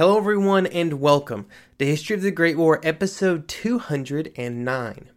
Hello, 0.00 0.16
everyone, 0.16 0.68
and 0.68 1.00
welcome 1.00 1.46
to 1.76 1.84
History 1.84 2.14
of 2.14 2.22
the 2.22 2.30
Great 2.30 2.56
War, 2.56 2.78
episode 2.84 3.48
209. 3.48 5.10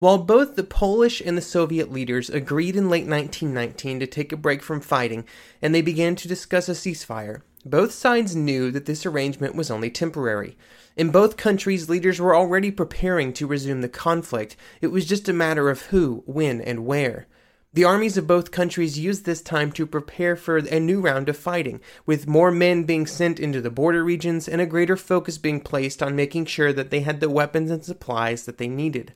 While 0.00 0.18
both 0.18 0.54
the 0.54 0.64
Polish 0.64 1.22
and 1.24 1.34
the 1.34 1.40
Soviet 1.40 1.90
leaders 1.90 2.28
agreed 2.28 2.76
in 2.76 2.90
late 2.90 3.06
1919 3.06 4.00
to 4.00 4.06
take 4.06 4.30
a 4.30 4.36
break 4.36 4.62
from 4.62 4.82
fighting 4.82 5.24
and 5.62 5.74
they 5.74 5.80
began 5.80 6.14
to 6.16 6.28
discuss 6.28 6.68
a 6.68 6.72
ceasefire, 6.72 7.40
both 7.64 7.92
sides 7.92 8.36
knew 8.36 8.70
that 8.72 8.84
this 8.84 9.06
arrangement 9.06 9.54
was 9.54 9.70
only 9.70 9.88
temporary. 9.88 10.58
In 10.94 11.10
both 11.10 11.38
countries, 11.38 11.88
leaders 11.88 12.20
were 12.20 12.36
already 12.36 12.70
preparing 12.70 13.32
to 13.32 13.46
resume 13.46 13.80
the 13.80 13.88
conflict. 13.88 14.58
It 14.82 14.88
was 14.88 15.06
just 15.06 15.26
a 15.26 15.32
matter 15.32 15.70
of 15.70 15.86
who, 15.86 16.22
when, 16.26 16.60
and 16.60 16.84
where. 16.84 17.28
The 17.74 17.84
armies 17.84 18.18
of 18.18 18.26
both 18.26 18.50
countries 18.50 18.98
used 18.98 19.24
this 19.24 19.40
time 19.40 19.72
to 19.72 19.86
prepare 19.86 20.36
for 20.36 20.58
a 20.58 20.78
new 20.78 21.00
round 21.00 21.30
of 21.30 21.38
fighting, 21.38 21.80
with 22.04 22.28
more 22.28 22.50
men 22.50 22.84
being 22.84 23.06
sent 23.06 23.40
into 23.40 23.62
the 23.62 23.70
border 23.70 24.04
regions 24.04 24.46
and 24.46 24.60
a 24.60 24.66
greater 24.66 24.94
focus 24.94 25.38
being 25.38 25.58
placed 25.58 26.02
on 26.02 26.14
making 26.14 26.44
sure 26.44 26.70
that 26.74 26.90
they 26.90 27.00
had 27.00 27.20
the 27.20 27.30
weapons 27.30 27.70
and 27.70 27.82
supplies 27.82 28.44
that 28.44 28.58
they 28.58 28.68
needed. 28.68 29.14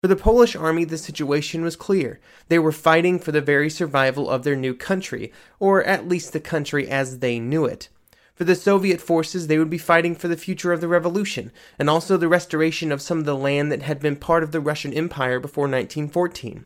For 0.00 0.08
the 0.08 0.16
Polish 0.16 0.56
army, 0.56 0.86
the 0.86 0.96
situation 0.96 1.62
was 1.62 1.76
clear. 1.76 2.18
They 2.48 2.58
were 2.58 2.72
fighting 2.72 3.18
for 3.18 3.30
the 3.30 3.42
very 3.42 3.68
survival 3.68 4.30
of 4.30 4.42
their 4.42 4.56
new 4.56 4.72
country, 4.72 5.30
or 5.60 5.84
at 5.84 6.08
least 6.08 6.32
the 6.32 6.40
country 6.40 6.88
as 6.88 7.18
they 7.18 7.38
knew 7.38 7.66
it. 7.66 7.90
For 8.34 8.44
the 8.44 8.56
Soviet 8.56 9.02
forces, 9.02 9.48
they 9.48 9.58
would 9.58 9.68
be 9.68 9.76
fighting 9.76 10.14
for 10.16 10.28
the 10.28 10.36
future 10.38 10.72
of 10.72 10.80
the 10.80 10.88
revolution, 10.88 11.52
and 11.78 11.90
also 11.90 12.16
the 12.16 12.26
restoration 12.26 12.90
of 12.90 13.02
some 13.02 13.18
of 13.18 13.26
the 13.26 13.36
land 13.36 13.70
that 13.70 13.82
had 13.82 14.00
been 14.00 14.16
part 14.16 14.42
of 14.42 14.50
the 14.50 14.60
Russian 14.60 14.94
Empire 14.94 15.38
before 15.38 15.64
1914. 15.64 16.64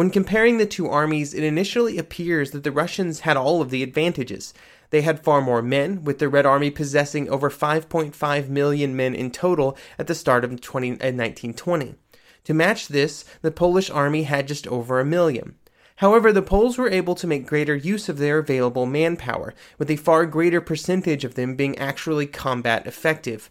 When 0.00 0.08
comparing 0.08 0.56
the 0.56 0.64
two 0.64 0.88
armies, 0.88 1.34
it 1.34 1.44
initially 1.44 1.98
appears 1.98 2.52
that 2.52 2.64
the 2.64 2.72
Russians 2.72 3.20
had 3.20 3.36
all 3.36 3.60
of 3.60 3.68
the 3.68 3.82
advantages. 3.82 4.54
They 4.88 5.02
had 5.02 5.22
far 5.22 5.42
more 5.42 5.60
men, 5.60 6.04
with 6.04 6.20
the 6.20 6.28
Red 6.30 6.46
Army 6.46 6.70
possessing 6.70 7.28
over 7.28 7.50
5.5 7.50 8.48
million 8.48 8.96
men 8.96 9.14
in 9.14 9.30
total 9.30 9.76
at 9.98 10.06
the 10.06 10.14
start 10.14 10.42
of 10.42 10.58
20, 10.58 10.92
uh, 10.92 11.12
1920. 11.12 11.96
To 12.44 12.54
match 12.54 12.88
this, 12.88 13.26
the 13.42 13.50
Polish 13.50 13.90
army 13.90 14.22
had 14.22 14.48
just 14.48 14.66
over 14.68 15.00
a 15.00 15.04
million. 15.04 15.56
However, 15.96 16.32
the 16.32 16.40
Poles 16.40 16.78
were 16.78 16.88
able 16.88 17.14
to 17.16 17.26
make 17.26 17.46
greater 17.46 17.76
use 17.76 18.08
of 18.08 18.16
their 18.16 18.38
available 18.38 18.86
manpower, 18.86 19.52
with 19.76 19.90
a 19.90 19.96
far 19.96 20.24
greater 20.24 20.62
percentage 20.62 21.26
of 21.26 21.34
them 21.34 21.56
being 21.56 21.76
actually 21.76 22.26
combat 22.26 22.86
effective. 22.86 23.50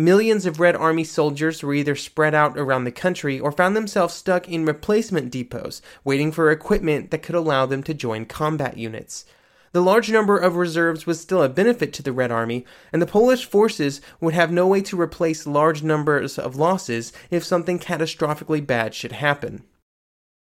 Millions 0.00 0.46
of 0.46 0.58
Red 0.58 0.76
Army 0.76 1.04
soldiers 1.04 1.62
were 1.62 1.74
either 1.74 1.94
spread 1.94 2.34
out 2.34 2.56
around 2.56 2.84
the 2.84 2.90
country 2.90 3.38
or 3.38 3.52
found 3.52 3.76
themselves 3.76 4.14
stuck 4.14 4.48
in 4.48 4.64
replacement 4.64 5.30
depots, 5.30 5.82
waiting 6.04 6.32
for 6.32 6.50
equipment 6.50 7.10
that 7.10 7.22
could 7.22 7.34
allow 7.34 7.66
them 7.66 7.82
to 7.82 7.92
join 7.92 8.24
combat 8.24 8.78
units. 8.78 9.26
The 9.72 9.82
large 9.82 10.10
number 10.10 10.38
of 10.38 10.56
reserves 10.56 11.04
was 11.04 11.20
still 11.20 11.42
a 11.42 11.50
benefit 11.50 11.92
to 11.92 12.02
the 12.02 12.14
Red 12.14 12.32
Army, 12.32 12.64
and 12.94 13.02
the 13.02 13.06
Polish 13.06 13.44
forces 13.44 14.00
would 14.22 14.32
have 14.32 14.50
no 14.50 14.66
way 14.66 14.80
to 14.80 14.98
replace 14.98 15.46
large 15.46 15.82
numbers 15.82 16.38
of 16.38 16.56
losses 16.56 17.12
if 17.30 17.44
something 17.44 17.78
catastrophically 17.78 18.66
bad 18.66 18.94
should 18.94 19.12
happen. 19.12 19.64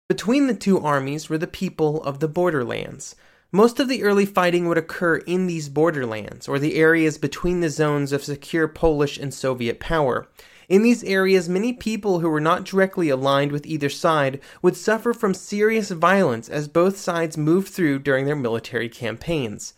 Between 0.08 0.46
the 0.46 0.54
two 0.54 0.78
armies 0.78 1.28
were 1.28 1.36
the 1.36 1.48
people 1.48 2.00
of 2.04 2.20
the 2.20 2.28
borderlands. 2.28 3.16
Most 3.50 3.81
of 3.81 3.88
the 3.88 4.03
early 4.03 4.26
fighting 4.26 4.69
would 4.69 4.76
occur 4.76 5.16
in 5.16 5.47
these 5.47 5.70
borderlands, 5.70 6.48
or 6.48 6.59
the 6.59 6.75
areas 6.75 7.16
between 7.16 7.60
the 7.60 7.70
zones 7.70 8.12
of 8.12 8.22
secure 8.22 8.69
Polish 8.69 9.16
and 9.16 9.32
Soviet 9.32 9.81
power. 9.81 10.28
In 10.69 10.82
these 10.82 11.03
areas, 11.03 11.48
many 11.48 11.72
people 11.72 12.20
who 12.20 12.28
were 12.28 12.42
not 12.42 12.64
directly 12.64 13.08
aligned 13.08 13.50
with 13.50 13.64
either 13.64 13.88
side 13.88 14.38
would 14.60 14.76
suffer 14.76 15.14
from 15.14 15.32
serious 15.32 15.91
violence 15.91 16.50
as 16.50 16.69
both 16.69 16.98
sides 16.98 17.38
moved 17.38 17.69
through 17.69 18.00
during 18.00 18.26
their 18.26 18.37
military 18.37 18.91
campaigns. 18.91 19.72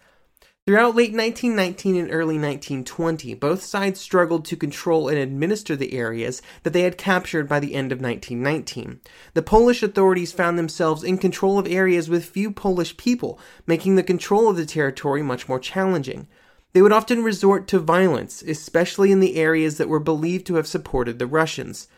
Throughout 0.67 0.95
late 0.95 1.15
1919 1.15 1.97
and 1.97 2.11
early 2.13 2.37
1920, 2.37 3.33
both 3.35 3.63
sides 3.63 3.99
struggled 3.99 4.45
to 4.45 4.57
control 4.57 5.09
and 5.09 5.17
administer 5.17 5.75
the 5.75 5.95
areas 5.95 6.43
that 6.65 6.75
they 6.75 6.83
had 6.83 6.99
captured 6.99 7.49
by 7.49 7.61
the 7.61 7.75
end 7.75 7.93
of 7.93 8.01
1919. 8.01 9.01
The 9.33 9.43
Polish 9.43 9.83
authorities 9.83 10.33
found 10.33 10.59
themselves 10.59 11.03
in 11.03 11.17
control 11.17 11.59
of 11.59 11.67
areas 11.67 12.11
with 12.11 12.27
few 12.27 12.51
Polish 12.51 12.99
people, 12.99 13.41
making 13.67 13.97
the 13.97 14.03
control 14.03 14.51
of 14.51 14.57
the 14.57 14.67
territory 14.67 15.23
much 15.23 15.49
more 15.49 15.59
challenging. 15.59 16.29
They 16.75 16.83
would 16.83 16.93
often 16.93 17.25
resort 17.25 17.67
to 17.69 17.79
violence, 17.79 18.43
especially 18.43 19.11
in 19.11 19.21
the 19.21 19.37
areas 19.37 19.79
that 19.79 19.89
were 19.89 19.99
believed 19.99 20.47
to 20.49 20.57
have 20.57 20.67
supported 20.67 21.19
the 21.19 21.27
Russians. 21.27 21.89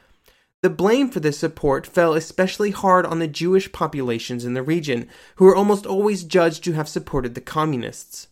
The 0.63 0.71
blame 0.71 1.11
for 1.11 1.19
this 1.19 1.39
support 1.39 1.85
fell 1.85 2.15
especially 2.15 2.71
hard 2.71 3.07
on 3.07 3.19
the 3.19 3.27
Jewish 3.27 3.73
populations 3.73 4.45
in 4.45 4.55
the 4.55 4.63
region, 4.63 5.09
who 5.35 5.47
were 5.47 5.57
almost 5.57 5.85
always 5.85 6.23
judged 6.23 6.63
to 6.63 6.73
have 6.75 6.89
supported 6.89 7.35
the 7.35 7.41
communists. 7.41 8.29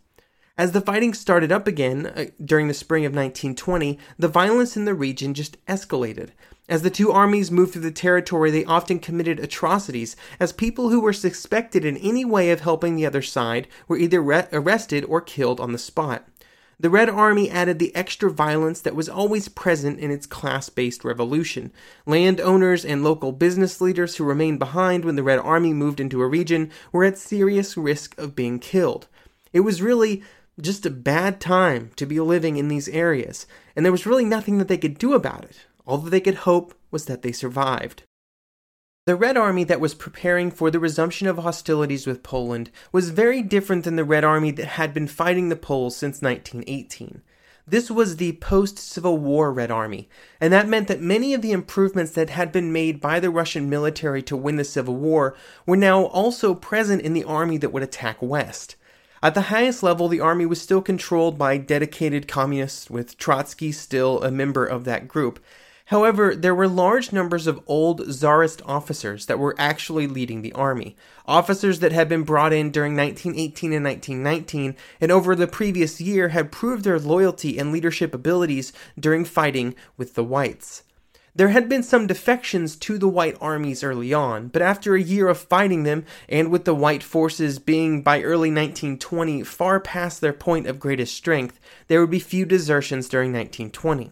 As 0.61 0.73
the 0.73 0.83
fighting 0.83 1.15
started 1.15 1.51
up 1.51 1.67
again 1.67 2.05
uh, 2.05 2.27
during 2.45 2.69
the 2.69 2.75
spring 2.75 3.07
of 3.07 3.13
1920, 3.13 3.99
the 4.19 4.29
violence 4.29 4.77
in 4.77 4.85
the 4.85 4.93
region 4.93 5.33
just 5.33 5.57
escalated. 5.65 6.33
As 6.69 6.83
the 6.83 6.91
two 6.91 7.11
armies 7.11 7.51
moved 7.51 7.73
through 7.73 7.81
the 7.81 7.91
territory, 7.91 8.51
they 8.51 8.67
often 8.67 8.99
committed 8.99 9.41
atrocities, 9.41 10.17
as 10.39 10.53
people 10.53 10.91
who 10.91 11.01
were 11.01 11.15
suspected 11.15 11.87
in 11.87 11.97
any 11.97 12.27
way 12.27 12.51
of 12.51 12.61
helping 12.61 12.95
the 12.95 13.07
other 13.07 13.23
side 13.23 13.69
were 13.89 13.97
either 13.97 14.21
re- 14.21 14.49
arrested 14.53 15.03
or 15.07 15.23
killed 15.23 15.61
on 15.61 15.73
the 15.73 15.79
spot. 15.79 16.29
The 16.79 16.91
Red 16.91 17.09
Army 17.09 17.49
added 17.49 17.79
the 17.79 17.97
extra 17.97 18.31
violence 18.31 18.83
that 18.83 18.95
was 18.95 19.09
always 19.09 19.49
present 19.49 19.99
in 19.99 20.11
its 20.11 20.27
class 20.27 20.69
based 20.69 21.05
revolution. 21.05 21.73
Landowners 22.05 22.85
and 22.85 23.03
local 23.03 23.33
business 23.33 23.81
leaders 23.81 24.17
who 24.17 24.25
remained 24.25 24.59
behind 24.59 25.07
when 25.07 25.17
the 25.17 25.23
Red 25.23 25.39
Army 25.39 25.73
moved 25.73 26.01
into 26.01 26.21
a 26.21 26.29
region 26.29 26.71
were 26.93 27.05
at 27.05 27.17
serious 27.17 27.79
risk 27.79 28.19
of 28.19 28.37
being 28.37 28.59
killed. 28.59 29.09
It 29.55 29.61
was 29.61 29.83
really 29.83 30.23
just 30.61 30.87
a 30.87 30.91
bad 30.91 31.41
time 31.41 31.91
to 31.97 32.07
be 32.07 32.21
living 32.21 32.57
in 32.57 32.69
these 32.69 32.89
areas, 32.89 33.47
and 33.75 33.85
there 33.85 33.93
was 33.93 34.07
really 34.07 34.25
nothing 34.25 34.59
that 34.59 34.69
they 34.69 34.79
could 34.79 34.99
do 34.99 35.15
about 35.15 35.45
it. 35.45 35.67
All 35.87 35.99
that 35.99 36.11
they 36.11 36.21
could 36.21 36.47
hope 36.47 36.75
was 36.91 37.07
that 37.07 37.23
they 37.23 37.33
survived. 37.33 38.05
The 39.07 39.17
Red 39.17 39.37
Army 39.37 39.65
that 39.65 39.81
was 39.81 39.95
preparing 39.95 40.51
for 40.51 40.71
the 40.71 40.79
resumption 40.79 41.27
of 41.27 41.39
hostilities 41.39 42.07
with 42.07 42.23
Poland 42.23 42.71
was 42.93 43.11
very 43.11 43.43
different 43.43 43.85
than 43.85 43.97
the 43.97 44.05
Red 44.05 44.25
Army 44.25 44.51
that 44.53 44.67
had 44.67 44.95
been 44.95 45.09
fighting 45.09 45.49
the 45.49 45.57
Poles 45.57 45.97
since 45.97 46.23
1918. 46.23 47.23
This 47.67 47.91
was 47.91 48.17
the 48.17 48.33
post 48.35 48.79
Civil 48.79 49.19
War 49.19 49.53
Red 49.53 49.71
Army, 49.71 50.09
and 50.41 50.53
that 50.53 50.69
meant 50.69 50.89
that 50.89 51.01
many 51.01 51.35
of 51.35 51.41
the 51.41 51.53
improvements 51.53 52.13
that 52.13 52.31
had 52.31 52.53
been 52.53 52.73
made 52.73 53.01
by 53.01 53.21
the 53.21 53.31
Russian 53.31 53.71
military 53.71 54.23
to 54.25 54.37
win 54.37 54.57
the 54.57 54.65
Civil 54.65 54.97
War 54.97 55.37
were 55.67 55.77
now 55.77 56.05
also 56.05 56.55
present 56.55 57.03
in 57.03 57.13
the 57.13 57.25
army 57.25 57.59
that 57.59 57.73
would 57.73 57.83
attack 57.83 58.21
West. 58.21 58.77
At 59.23 59.35
the 59.35 59.43
highest 59.53 59.83
level, 59.83 60.09
the 60.09 60.21
army 60.21 60.47
was 60.47 60.63
still 60.63 60.81
controlled 60.81 61.37
by 61.37 61.59
dedicated 61.59 62.27
communists, 62.27 62.89
with 62.89 63.19
Trotsky 63.19 63.71
still 63.71 64.23
a 64.23 64.31
member 64.31 64.65
of 64.65 64.85
that 64.85 65.09
group. 65.09 65.39
However, 65.87 66.35
there 66.35 66.55
were 66.55 66.69
large 66.69 67.13
numbers 67.13 67.47
of 67.47 67.61
old 67.67 68.11
czarist 68.11 68.63
officers 68.65 69.27
that 69.27 69.39
were 69.39 69.55
actually 69.59 70.07
leading 70.07 70.41
the 70.41 70.55
army. 70.55 70.97
Officers 71.27 71.81
that 71.81 71.93
had 71.93 72.09
been 72.09 72.23
brought 72.23 72.55
in 72.55 72.71
during 72.71 72.97
1918 72.97 73.75
and 73.75 73.85
1919 73.85 74.75
and 75.03 75.13
over 75.13 75.35
the 75.35 75.47
previous 75.47 76.01
year 76.01 76.29
had 76.29 76.53
proved 76.53 76.85
their 76.85 76.99
loyalty 76.99 77.59
and 77.59 77.73
leadership 77.73 78.15
abilities 78.15 78.73
during 78.99 79.27
fighting 79.27 79.75
with 79.99 80.15
the 80.15 80.25
whites. 80.25 80.83
There 81.41 81.49
had 81.49 81.71
been 81.71 81.83
some 81.83 82.07
defections 82.07 82.77
to 82.77 82.99
the 82.99 83.09
white 83.09 83.35
armies 83.41 83.83
early 83.83 84.13
on, 84.13 84.49
but 84.49 84.61
after 84.61 84.95
a 84.95 85.01
year 85.01 85.27
of 85.27 85.39
fighting 85.39 85.85
them, 85.85 86.05
and 86.29 86.51
with 86.51 86.67
the 86.67 86.75
white 86.75 87.03
forces 87.03 87.59
being 87.59 88.03
by 88.03 88.21
early 88.21 88.51
1920 88.51 89.45
far 89.45 89.81
past 89.81 90.21
their 90.21 90.35
point 90.35 90.67
of 90.67 90.79
greatest 90.79 91.15
strength, 91.15 91.59
there 91.89 91.99
would 92.03 92.11
be 92.11 92.21
few 92.21 92.45
desertions 92.45 93.09
during 93.09 93.33
1920. 93.33 94.11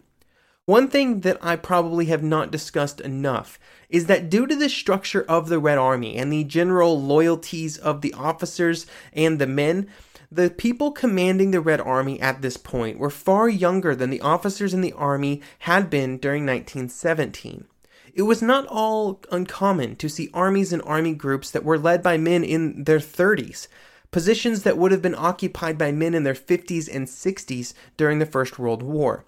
One 0.65 0.89
thing 0.89 1.21
that 1.21 1.37
I 1.43 1.57
probably 1.57 2.07
have 2.07 2.23
not 2.23 2.51
discussed 2.51 2.99
enough 2.99 3.59
is 3.91 4.07
that 4.07 4.31
due 4.31 4.47
to 4.47 4.57
the 4.57 4.71
structure 4.71 5.27
of 5.29 5.51
the 5.51 5.59
Red 5.59 5.77
Army 5.77 6.17
and 6.17 6.33
the 6.33 6.45
general 6.45 6.99
loyalties 6.99 7.77
of 7.77 8.01
the 8.01 8.15
officers 8.15 8.87
and 9.13 9.39
the 9.39 9.47
men, 9.47 9.89
the 10.31 10.51
people 10.51 10.93
commanding 10.93 11.51
the 11.51 11.61
Red 11.61 11.81
Army 11.81 12.21
at 12.21 12.43
this 12.43 12.59
point 12.59 12.99
were 12.99 13.09
far 13.09 13.49
younger 13.49 13.95
than 13.95 14.11
the 14.11 14.21
officers 14.21 14.75
in 14.75 14.83
the 14.83 14.93
army 14.93 15.41
had 15.61 15.89
been 15.89 16.19
during 16.19 16.45
1917. 16.45 17.67
It 18.13 18.23
was 18.23 18.43
not 18.43 18.67
all 18.67 19.23
uncommon 19.33 19.97
to 19.97 20.09
see 20.09 20.29
armies 20.35 20.73
and 20.73 20.83
army 20.83 21.15
groups 21.15 21.51
that 21.53 21.65
were 21.65 21.79
led 21.79 22.03
by 22.03 22.19
men 22.19 22.45
in 22.45 22.85
their 22.85 22.99
30s, 22.99 23.69
positions 24.11 24.65
that 24.65 24.77
would 24.77 24.93
have 24.93 25.01
been 25.01 25.15
occupied 25.15 25.79
by 25.79 25.93
men 25.93 26.15
in 26.15 26.25
their 26.25 26.35
50s 26.35 26.95
and 26.95 27.07
60s 27.07 27.73
during 27.97 28.19
the 28.19 28.27
First 28.27 28.59
World 28.59 28.83
War. 28.83 29.25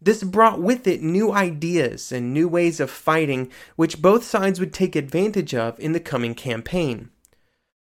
This 0.00 0.22
brought 0.22 0.60
with 0.60 0.86
it 0.86 1.02
new 1.02 1.32
ideas 1.32 2.12
and 2.12 2.32
new 2.32 2.46
ways 2.46 2.78
of 2.78 2.90
fighting, 2.90 3.50
which 3.74 4.02
both 4.02 4.22
sides 4.22 4.60
would 4.60 4.72
take 4.72 4.94
advantage 4.94 5.54
of 5.54 5.80
in 5.80 5.92
the 5.92 6.00
coming 6.00 6.34
campaign. 6.34 7.10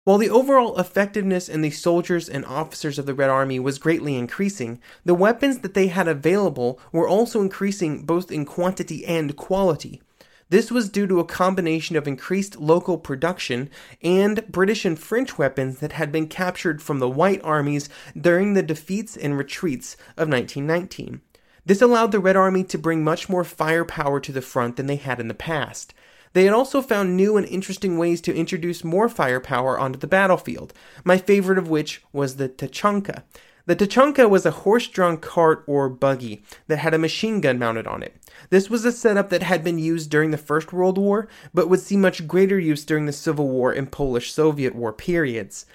While 0.04 0.18
the 0.18 0.32
overall 0.32 0.80
effectiveness 0.80 1.48
in 1.48 1.62
the 1.62 1.70
soldiers 1.70 2.28
and 2.28 2.44
officers 2.46 2.98
of 2.98 3.06
the 3.06 3.14
Red 3.14 3.30
Army 3.30 3.60
was 3.60 3.78
greatly 3.78 4.18
increasing, 4.18 4.80
the 5.06 5.14
weapons 5.14 5.60
that 5.60 5.76
they 5.76 5.88
had 5.88 6.08
available 6.08 6.80
were 6.92 7.08
also 7.08 7.40
increasing 7.40 8.02
both 8.02 8.32
in 8.32 8.44
quantity 8.44 9.06
and 9.06 9.36
quality. 9.36 10.02
This 10.50 10.72
was 10.72 10.90
due 10.90 11.06
to 11.06 11.20
a 11.20 11.26
combination 11.26 11.96
of 11.96 12.08
increased 12.08 12.60
local 12.60 12.98
production 12.98 13.70
and 14.02 14.44
British 14.48 14.86
and 14.86 14.98
French 14.98 15.38
weapons 15.38 15.78
that 15.82 15.92
had 15.92 16.12
been 16.12 16.28
captured 16.28 16.82
from 16.82 16.98
the 16.98 17.08
White 17.08 17.42
armies 17.44 17.88
during 18.20 18.56
the 18.56 18.64
defeats 18.64 19.16
and 19.16 19.38
retreats 19.38 19.94
of 20.18 20.28
1919. 20.28 21.22
This 21.64 21.80
allowed 21.80 22.12
the 22.12 22.20
Red 22.20 22.36
Army 22.36 22.64
to 22.64 22.80
bring 22.80 23.04
much 23.04 23.30
more 23.30 23.44
firepower 23.44 24.20
to 24.22 24.32
the 24.32 24.42
front 24.42 24.78
than 24.78 24.88
they 24.88 24.96
had 24.96 25.20
in 25.20 25.28
the 25.28 25.36
past. 25.36 25.94
They 26.34 26.46
had 26.46 26.54
also 26.54 26.82
found 26.82 27.18
new 27.18 27.38
and 27.38 27.46
interesting 27.48 27.98
ways 27.98 28.22
to 28.22 28.36
introduce 28.36 28.84
more 28.84 29.10
firepower 29.10 29.78
onto 29.78 30.00
the 30.00 30.08
battlefield, 30.08 30.74
my 31.04 31.18
favorite 31.18 31.58
of 31.58 31.70
which 31.70 32.02
was 32.14 32.38
the 32.38 32.48
Tachanka. 32.48 33.24
The 33.66 33.76
Tachanka 33.76 34.30
was 34.30 34.46
a 34.46 34.52
horse 34.52 34.88
drawn 34.88 35.18
cart 35.18 35.64
or 35.68 35.88
buggy 35.88 36.44
that 36.68 36.78
had 36.78 36.94
a 36.94 37.00
machine 37.00 37.42
gun 37.42 37.60
mounted 37.60 37.86
on 37.86 38.02
it. 38.02 38.16
This 38.50 38.70
was 38.70 38.86
a 38.86 38.92
setup 38.92 39.30
that 39.30 39.44
had 39.44 39.64
been 39.64 39.78
used 39.78 40.10
during 40.10 40.32
the 40.32 40.38
First 40.38 40.74
World 40.74 40.98
War, 40.98 41.28
but 41.54 41.70
would 41.70 41.80
see 41.80 41.98
much 41.98 42.28
greater 42.28 42.60
use 42.60 42.84
during 42.84 43.06
the 43.06 43.14
Civil 43.14 43.48
War 43.48 43.72
and 43.72 43.92
Polish 43.92 44.34
Soviet 44.34 44.74
War 44.74 44.92
periods. 44.92 45.66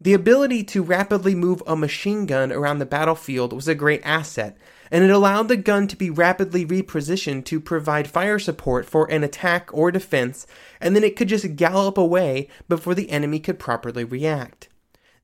The 0.00 0.14
ability 0.14 0.64
to 0.64 0.82
rapidly 0.82 1.34
move 1.34 1.62
a 1.66 1.76
machine 1.76 2.26
gun 2.26 2.52
around 2.52 2.78
the 2.78 2.86
battlefield 2.86 3.52
was 3.52 3.68
a 3.68 3.74
great 3.74 4.02
asset, 4.04 4.56
and 4.92 5.02
it 5.02 5.10
allowed 5.10 5.48
the 5.48 5.56
gun 5.56 5.88
to 5.88 5.96
be 5.96 6.10
rapidly 6.10 6.66
repositioned 6.66 7.46
to 7.46 7.58
provide 7.58 8.06
fire 8.06 8.38
support 8.38 8.84
for 8.84 9.10
an 9.10 9.24
attack 9.24 9.70
or 9.72 9.90
defense, 9.90 10.46
and 10.82 10.94
then 10.94 11.02
it 11.02 11.16
could 11.16 11.28
just 11.28 11.56
gallop 11.56 11.96
away 11.96 12.46
before 12.68 12.94
the 12.94 13.10
enemy 13.10 13.40
could 13.40 13.58
properly 13.58 14.04
react. 14.04 14.68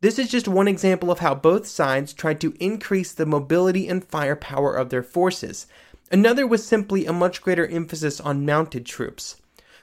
This 0.01 0.19
is 0.19 0.31
just 0.31 0.49
one 0.49 0.69
example 0.69 1.11
of 1.11 1.19
how 1.19 1.35
both 1.35 1.67
sides 1.67 2.15
tried 2.15 2.41
to 2.41 2.55
increase 2.59 3.13
the 3.13 3.27
mobility 3.27 3.87
and 3.89 4.03
firepower 4.03 4.75
of 4.75 4.89
their 4.89 5.03
forces. 5.03 5.67
Another 6.11 6.47
was 6.47 6.65
simply 6.65 7.05
a 7.05 7.13
much 7.13 7.43
greater 7.43 7.67
emphasis 7.67 8.21
on 8.21 8.47
mounted 8.47 8.87
troops. 8.87 9.37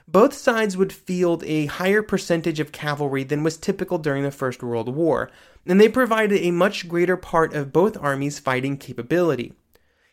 Both 0.07 0.33
sides 0.33 0.75
would 0.77 0.93
field 0.93 1.43
a 1.43 1.67
higher 1.67 2.01
percentage 2.01 2.59
of 2.59 2.71
cavalry 2.71 3.23
than 3.23 3.43
was 3.43 3.57
typical 3.57 3.99
during 3.99 4.23
the 4.23 4.31
First 4.31 4.63
World 4.63 4.89
War, 4.89 5.29
and 5.67 5.79
they 5.79 5.89
provided 5.89 6.41
a 6.41 6.49
much 6.49 6.87
greater 6.87 7.17
part 7.17 7.53
of 7.53 7.71
both 7.71 7.97
armies' 8.01 8.39
fighting 8.39 8.77
capability. 8.77 9.53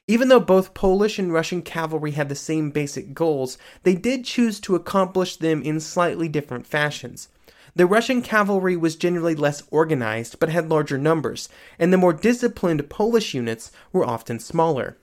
Even 0.09 0.29
though 0.29 0.41
both 0.41 0.75
Polish 0.75 1.19
and 1.19 1.33
Russian 1.33 1.63
cavalry 1.63 2.11
had 2.13 2.29
the 2.29 2.35
same 2.35 2.71
basic 2.71 3.15
goals, 3.15 3.57
they 3.85 3.95
did 3.95 4.25
choose 4.25 4.59
to 4.61 4.75
accomplish 4.75 5.37
them 5.37 5.63
in 5.63 5.79
slightly 5.79 6.29
different 6.29 6.67
fashions. 6.67 7.29
The 7.75 7.87
Russian 7.87 8.21
cavalry 8.21 8.77
was 8.77 8.97
generally 8.97 9.35
less 9.35 9.63
organized 9.71 10.39
but 10.39 10.49
had 10.49 10.69
larger 10.69 10.99
numbers, 10.99 11.49
and 11.79 11.93
the 11.93 11.99
more 11.99 12.13
disciplined 12.13 12.91
Polish 12.91 13.33
units 13.33 13.71
were 13.93 14.05
often 14.05 14.39
smaller. 14.39 14.99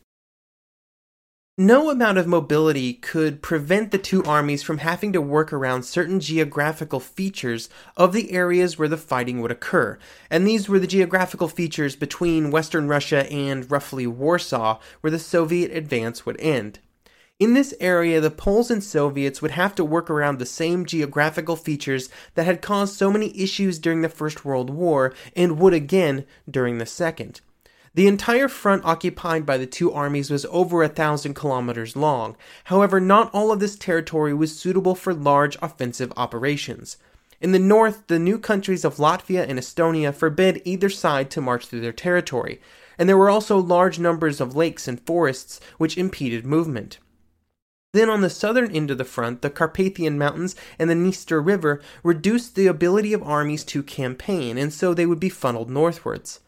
No 1.61 1.89
amount 1.89 2.17
of 2.17 2.25
mobility 2.25 2.93
could 2.93 3.41
prevent 3.41 3.91
the 3.91 3.97
two 3.97 4.23
armies 4.23 4.63
from 4.63 4.77
having 4.77 5.11
to 5.11 5.19
work 5.19 5.51
around 5.51 5.83
certain 5.83 6.21
geographical 6.21 7.01
features 7.01 7.67
of 7.97 8.13
the 8.13 8.31
areas 8.31 8.79
where 8.79 8.87
the 8.87 8.95
fighting 8.95 9.41
would 9.41 9.51
occur, 9.51 9.99
and 10.29 10.47
these 10.47 10.69
were 10.69 10.79
the 10.79 10.87
geographical 10.87 11.49
features 11.49 11.97
between 11.97 12.49
Western 12.49 12.87
Russia 12.87 13.29
and 13.29 13.69
roughly 13.69 14.07
Warsaw, 14.07 14.79
where 15.01 15.11
the 15.11 15.19
Soviet 15.19 15.75
advance 15.75 16.25
would 16.25 16.39
end. 16.39 16.79
In 17.39 17.55
this 17.55 17.73
area, 17.81 18.21
the 18.21 18.31
Poles 18.31 18.71
and 18.71 18.81
Soviets 18.81 19.41
would 19.41 19.51
have 19.51 19.75
to 19.75 19.83
work 19.83 20.09
around 20.09 20.39
the 20.39 20.45
same 20.45 20.85
geographical 20.85 21.57
features 21.57 22.07
that 22.35 22.45
had 22.45 22.61
caused 22.61 22.95
so 22.95 23.11
many 23.11 23.37
issues 23.37 23.79
during 23.79 23.99
the 24.01 24.07
First 24.07 24.45
World 24.45 24.69
War 24.69 25.13
and 25.35 25.59
would 25.59 25.73
again 25.73 26.23
during 26.49 26.77
the 26.77 26.85
Second. 26.85 27.41
The 27.95 28.07
entire 28.07 28.47
front 28.47 28.85
occupied 28.85 29.45
by 29.45 29.57
the 29.57 29.65
two 29.65 29.91
armies 29.91 30.29
was 30.29 30.45
over 30.49 30.83
a 30.83 30.89
thousand 30.89 31.33
kilometers 31.33 31.95
long. 31.95 32.37
However, 32.65 32.99
not 32.99 33.31
all 33.33 33.51
of 33.51 33.59
this 33.59 33.75
territory 33.75 34.33
was 34.33 34.57
suitable 34.57 34.95
for 34.95 35.13
large 35.13 35.57
offensive 35.61 36.13
operations. 36.15 36.97
In 37.41 37.51
the 37.51 37.59
north, 37.59 38.05
the 38.07 38.19
new 38.19 38.37
countries 38.37 38.85
of 38.85 38.97
Latvia 38.97 39.47
and 39.47 39.57
Estonia 39.57 40.13
forbid 40.13 40.61
either 40.65 40.89
side 40.89 41.31
to 41.31 41.41
march 41.41 41.67
through 41.67 41.81
their 41.81 41.93
territory, 41.93 42.61
and 42.97 43.07
there 43.07 43.17
were 43.17 43.29
also 43.29 43.57
large 43.57 43.97
numbers 43.97 44.41
of 44.41 44.55
lakes 44.55 44.87
and 44.87 44.99
forests 44.99 45.59
which 45.77 45.97
impeded 45.97 46.45
movement. 46.45 46.99
Then, 47.93 48.09
on 48.09 48.21
the 48.21 48.29
southern 48.29 48.69
end 48.71 48.91
of 48.91 48.99
the 48.99 49.05
front, 49.05 49.41
the 49.41 49.49
Carpathian 49.49 50.19
Mountains 50.19 50.55
and 50.77 50.89
the 50.89 50.95
Dniester 50.95 51.43
River 51.43 51.81
reduced 52.03 52.53
the 52.53 52.67
ability 52.67 53.13
of 53.13 53.23
armies 53.23 53.63
to 53.63 53.81
campaign, 53.81 54.59
and 54.59 54.71
so 54.71 54.93
they 54.93 55.07
would 55.07 55.19
be 55.19 55.29
funneled 55.29 55.71
northwards. 55.71 56.39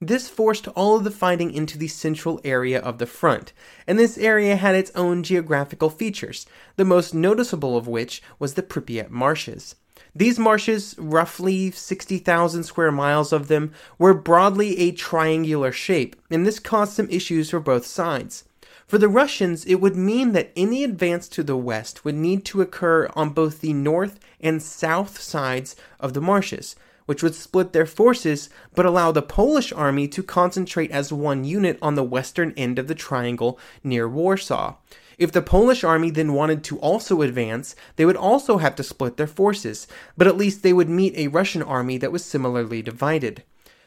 This 0.00 0.28
forced 0.28 0.68
all 0.68 0.96
of 0.96 1.02
the 1.02 1.10
fighting 1.10 1.52
into 1.52 1.76
the 1.76 1.88
central 1.88 2.40
area 2.44 2.80
of 2.80 2.98
the 2.98 3.06
front, 3.06 3.52
and 3.84 3.98
this 3.98 4.16
area 4.16 4.54
had 4.54 4.76
its 4.76 4.92
own 4.94 5.24
geographical 5.24 5.90
features, 5.90 6.46
the 6.76 6.84
most 6.84 7.14
noticeable 7.14 7.76
of 7.76 7.88
which 7.88 8.22
was 8.38 8.54
the 8.54 8.62
Pripyat 8.62 9.10
marshes. 9.10 9.74
These 10.14 10.38
marshes, 10.38 10.94
roughly 10.98 11.72
60,000 11.72 12.62
square 12.62 12.92
miles 12.92 13.32
of 13.32 13.48
them, 13.48 13.72
were 13.98 14.14
broadly 14.14 14.78
a 14.78 14.92
triangular 14.92 15.72
shape, 15.72 16.14
and 16.30 16.46
this 16.46 16.60
caused 16.60 16.92
some 16.92 17.10
issues 17.10 17.50
for 17.50 17.58
both 17.58 17.84
sides. 17.84 18.44
For 18.86 18.98
the 18.98 19.08
Russians, 19.08 19.64
it 19.64 19.76
would 19.76 19.96
mean 19.96 20.32
that 20.32 20.52
any 20.56 20.84
advance 20.84 21.28
to 21.30 21.42
the 21.42 21.56
west 21.56 22.04
would 22.04 22.14
need 22.14 22.44
to 22.46 22.62
occur 22.62 23.10
on 23.14 23.30
both 23.30 23.60
the 23.60 23.72
north 23.72 24.20
and 24.40 24.62
south 24.62 25.20
sides 25.20 25.74
of 25.98 26.14
the 26.14 26.20
marshes, 26.20 26.76
which 27.08 27.22
would 27.22 27.34
split 27.34 27.72
their 27.72 27.86
forces 27.86 28.50
but 28.74 28.84
allow 28.84 29.10
the 29.10 29.22
Polish 29.22 29.72
army 29.72 30.06
to 30.06 30.22
concentrate 30.22 30.90
as 30.90 31.10
one 31.10 31.42
unit 31.42 31.78
on 31.80 31.94
the 31.94 32.04
western 32.04 32.52
end 32.54 32.78
of 32.78 32.86
the 32.86 32.94
triangle 32.94 33.58
near 33.82 34.06
Warsaw. 34.06 34.74
If 35.16 35.32
the 35.32 35.40
Polish 35.40 35.82
army 35.82 36.10
then 36.10 36.34
wanted 36.34 36.62
to 36.64 36.78
also 36.80 37.22
advance, 37.22 37.74
they 37.96 38.04
would 38.04 38.18
also 38.18 38.58
have 38.58 38.76
to 38.76 38.82
split 38.82 39.16
their 39.16 39.26
forces, 39.26 39.88
but 40.18 40.26
at 40.26 40.36
least 40.36 40.62
they 40.62 40.74
would 40.74 40.90
meet 40.90 41.16
a 41.16 41.28
Russian 41.28 41.62
army 41.62 41.96
that 41.96 42.12
was 42.12 42.26
similarly 42.26 42.82
divided. 42.82 43.42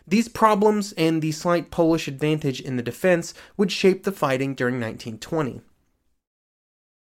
These 0.08 0.28
problems 0.28 0.92
and 0.94 1.22
the 1.22 1.32
slight 1.32 1.70
Polish 1.70 2.08
advantage 2.08 2.60
in 2.60 2.76
the 2.76 2.82
defense 2.82 3.36
would 3.56 3.72
shape 3.72 4.04
the 4.04 4.12
fighting 4.12 4.56
during 4.56 4.80
1920. 4.80 5.62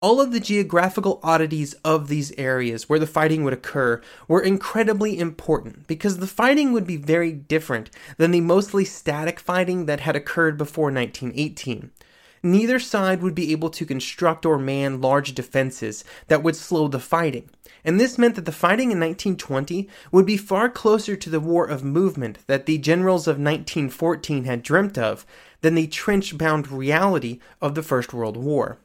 All 0.01 0.22
of 0.22 0.32
the 0.32 0.39
geographical 0.39 1.20
oddities 1.24 1.74
of 1.84 2.08
these 2.08 2.32
areas 2.38 2.88
where 2.88 3.00
the 3.00 3.06
fighting 3.06 3.44
would 3.44 3.51
occur 3.51 4.01
were 4.29 4.41
incredibly 4.41 5.20
important 5.20 5.88
because 5.88 6.20
the 6.20 6.27
fighting 6.27 6.72
would 6.72 6.88
be 6.88 6.96
very 6.96 7.34
different 7.34 7.89
than 8.15 8.32
the 8.32 8.39
mostly 8.39 8.86
static 8.86 9.41
fighting 9.41 9.88
that 9.88 10.00
had 10.00 10.15
occurred 10.15 10.58
before 10.58 10.86
1918. 10.86 11.91
Neither 12.41 12.79
side 12.79 13.22
would 13.22 13.36
be 13.36 13.51
able 13.51 13.70
to 13.72 13.86
construct 13.86 14.46
or 14.46 14.58
man 14.58 15.01
large 15.01 15.36
defenses 15.36 16.06
that 16.29 16.44
would 16.44 16.56
slow 16.56 16.88
the 16.88 17.01
fighting, 17.01 17.50
and 17.84 18.00
this 18.00 18.18
meant 18.18 18.36
that 18.36 18.46
the 18.46 18.53
fighting 18.53 18.91
in 18.91 19.01
1920 19.01 19.89
would 20.13 20.25
be 20.25 20.38
far 20.38 20.70
closer 20.70 21.18
to 21.18 21.29
the 21.29 21.41
war 21.41 21.65
of 21.65 21.84
movement 21.84 22.38
that 22.48 22.68
the 22.68 22.77
generals 22.77 23.27
of 23.27 23.36
1914 23.36 24.46
had 24.46 24.63
dreamt 24.63 24.98
of 24.98 25.25
than 25.60 25.75
the 25.75 25.88
trench 25.88 26.38
bound 26.38 26.72
reality 26.72 27.39
of 27.62 27.75
the 27.75 27.84
First 27.84 28.13
World 28.13 28.38
War. 28.38 28.79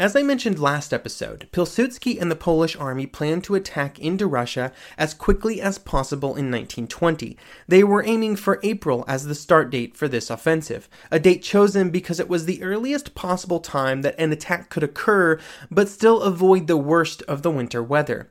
As 0.00 0.16
I 0.16 0.22
mentioned 0.22 0.58
last 0.58 0.94
episode, 0.94 1.46
Pilsudski 1.52 2.18
and 2.18 2.30
the 2.30 2.34
Polish 2.34 2.74
army 2.74 3.04
planned 3.04 3.44
to 3.44 3.54
attack 3.54 3.98
into 3.98 4.26
Russia 4.26 4.72
as 4.96 5.12
quickly 5.12 5.60
as 5.60 5.76
possible 5.76 6.30
in 6.30 6.50
1920. 6.50 7.36
They 7.68 7.84
were 7.84 8.02
aiming 8.06 8.36
for 8.36 8.60
April 8.62 9.04
as 9.06 9.26
the 9.26 9.34
start 9.34 9.68
date 9.68 9.98
for 9.98 10.08
this 10.08 10.30
offensive, 10.30 10.88
a 11.10 11.20
date 11.20 11.42
chosen 11.42 11.90
because 11.90 12.18
it 12.18 12.30
was 12.30 12.46
the 12.46 12.62
earliest 12.62 13.14
possible 13.14 13.60
time 13.60 14.00
that 14.00 14.18
an 14.18 14.32
attack 14.32 14.70
could 14.70 14.82
occur 14.82 15.38
but 15.70 15.86
still 15.86 16.22
avoid 16.22 16.66
the 16.66 16.78
worst 16.78 17.20
of 17.28 17.42
the 17.42 17.50
winter 17.50 17.82
weather. 17.82 18.30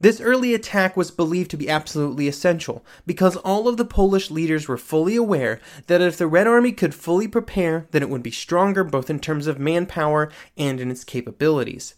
This 0.00 0.20
early 0.20 0.54
attack 0.54 0.96
was 0.96 1.10
believed 1.10 1.50
to 1.50 1.56
be 1.56 1.68
absolutely 1.68 2.28
essential 2.28 2.84
because 3.04 3.36
all 3.38 3.66
of 3.66 3.76
the 3.76 3.84
Polish 3.84 4.30
leaders 4.30 4.68
were 4.68 4.78
fully 4.78 5.16
aware 5.16 5.58
that 5.88 6.00
if 6.00 6.16
the 6.16 6.28
Red 6.28 6.46
Army 6.46 6.70
could 6.70 6.94
fully 6.94 7.26
prepare, 7.26 7.88
then 7.90 8.02
it 8.02 8.08
would 8.08 8.22
be 8.22 8.30
stronger 8.30 8.84
both 8.84 9.10
in 9.10 9.18
terms 9.18 9.48
of 9.48 9.58
manpower 9.58 10.30
and 10.56 10.78
in 10.78 10.92
its 10.92 11.02
capabilities. 11.02 11.94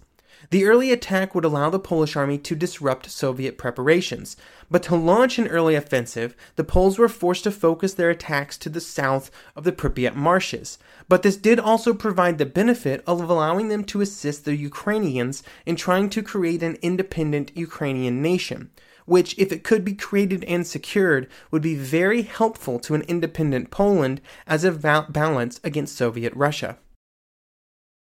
The 0.50 0.64
early 0.64 0.90
attack 0.90 1.32
would 1.32 1.44
allow 1.44 1.70
the 1.70 1.78
Polish 1.78 2.16
army 2.16 2.36
to 2.38 2.56
disrupt 2.56 3.08
Soviet 3.08 3.56
preparations, 3.56 4.36
but 4.68 4.82
to 4.82 4.96
launch 4.96 5.38
an 5.38 5.46
early 5.46 5.76
offensive, 5.76 6.34
the 6.56 6.64
Poles 6.64 6.98
were 6.98 7.08
forced 7.08 7.44
to 7.44 7.52
focus 7.52 7.94
their 7.94 8.10
attacks 8.10 8.58
to 8.58 8.68
the 8.68 8.80
south 8.80 9.30
of 9.54 9.62
the 9.62 9.70
Pripyat 9.70 10.16
marshes. 10.16 10.76
But 11.08 11.22
this 11.22 11.36
did 11.36 11.60
also 11.60 11.94
provide 11.94 12.38
the 12.38 12.46
benefit 12.46 13.04
of 13.06 13.22
allowing 13.22 13.68
them 13.68 13.84
to 13.84 14.00
assist 14.00 14.44
the 14.44 14.56
Ukrainians 14.56 15.44
in 15.66 15.76
trying 15.76 16.10
to 16.10 16.22
create 16.22 16.64
an 16.64 16.78
independent 16.82 17.52
Ukrainian 17.54 18.20
nation 18.20 18.70
which, 19.06 19.36
if 19.36 19.50
it 19.50 19.64
could 19.64 19.84
be 19.84 19.94
created 19.94 20.44
and 20.44 20.64
secured, 20.64 21.26
would 21.50 21.62
be 21.62 21.74
very 21.74 22.22
helpful 22.22 22.78
to 22.78 22.94
an 22.94 23.02
independent 23.08 23.68
Poland 23.70 24.20
as 24.46 24.62
a 24.62 24.70
balance 24.70 25.58
against 25.64 25.96
Soviet 25.96 26.32
Russia. 26.36 26.78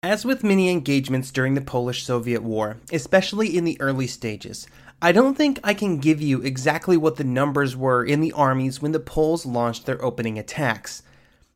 As 0.02 0.24
with 0.24 0.44
many 0.44 0.70
engagements 0.70 1.32
during 1.32 1.54
the 1.54 1.60
Polish 1.60 2.04
Soviet 2.04 2.42
War, 2.42 2.76
especially 2.92 3.56
in 3.56 3.64
the 3.64 3.80
early 3.80 4.06
stages, 4.06 4.68
I 5.02 5.10
don't 5.10 5.36
think 5.36 5.58
I 5.64 5.74
can 5.74 5.98
give 5.98 6.20
you 6.20 6.42
exactly 6.42 6.96
what 6.96 7.16
the 7.16 7.24
numbers 7.24 7.76
were 7.76 8.04
in 8.04 8.20
the 8.20 8.32
armies 8.32 8.80
when 8.80 8.92
the 8.92 9.00
Poles 9.00 9.44
launched 9.44 9.84
their 9.84 10.02
opening 10.04 10.38
attacks. 10.38 11.02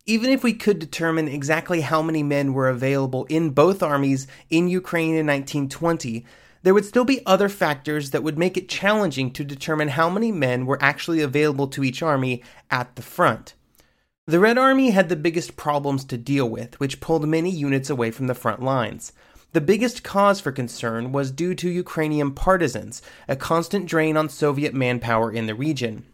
Even 0.05 0.31
if 0.31 0.43
we 0.43 0.53
could 0.53 0.79
determine 0.79 1.29
exactly 1.29 1.83
how 1.83 2.03
many 2.03 2.23
men 2.23 2.53
were 2.53 2.69
available 2.69 3.25
in 3.27 3.51
both 3.51 3.83
armies 3.83 4.27
in 4.49 4.69
Ukraine 4.69 5.15
in 5.15 5.27
1920, 5.27 6.25
there 6.63 6.75
would 6.75 6.85
still 6.85 7.05
be 7.05 7.25
other 7.25 7.49
factors 7.49 8.11
that 8.11 8.23
would 8.23 8.39
make 8.39 8.57
it 8.57 8.69
challenging 8.69 9.31
to 9.33 9.45
determine 9.45 9.89
how 9.89 10.11
many 10.11 10.33
men 10.33 10.67
were 10.67 10.83
actually 10.83 11.21
available 11.21 11.69
to 11.69 11.85
each 11.85 12.03
army 12.03 12.43
at 12.71 12.97
the 12.97 13.03
front. 13.03 13.55
The 14.31 14.39
Red 14.39 14.59
Army 14.59 14.91
had 14.91 15.09
the 15.09 15.17
biggest 15.17 15.57
problems 15.57 16.05
to 16.05 16.17
deal 16.17 16.49
with, 16.49 16.79
which 16.79 17.01
pulled 17.01 17.27
many 17.27 17.51
units 17.51 17.91
away 17.91 18.13
from 18.13 18.29
the 18.29 18.35
front 18.37 18.63
lines. 18.63 19.13
The 19.55 19.61
biggest 19.61 20.05
cause 20.05 20.39
for 20.41 20.53
concern 20.53 21.11
was 21.11 21.33
due 21.33 21.53
to 21.57 21.69
Ukrainian 21.69 22.31
partisans, 22.31 23.03
a 23.27 23.35
constant 23.35 23.87
drain 23.87 24.17
on 24.17 24.29
Soviet 24.29 24.73
manpower 24.73 25.33
in 25.33 25.47
the 25.47 25.55
region. 25.57 26.05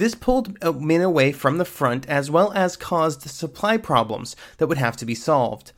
This 0.00 0.16
pulled 0.16 0.58
uh, 0.60 0.72
men 0.72 1.00
away 1.00 1.30
from 1.30 1.58
the 1.58 1.64
front 1.64 2.08
as 2.08 2.28
well 2.28 2.52
as 2.54 2.76
caused 2.76 3.22
supply 3.22 3.76
problems 3.76 4.34
that 4.58 4.66
would 4.66 4.78
have 4.78 4.96
to 4.96 5.06
be 5.06 5.14
solved. 5.14 5.70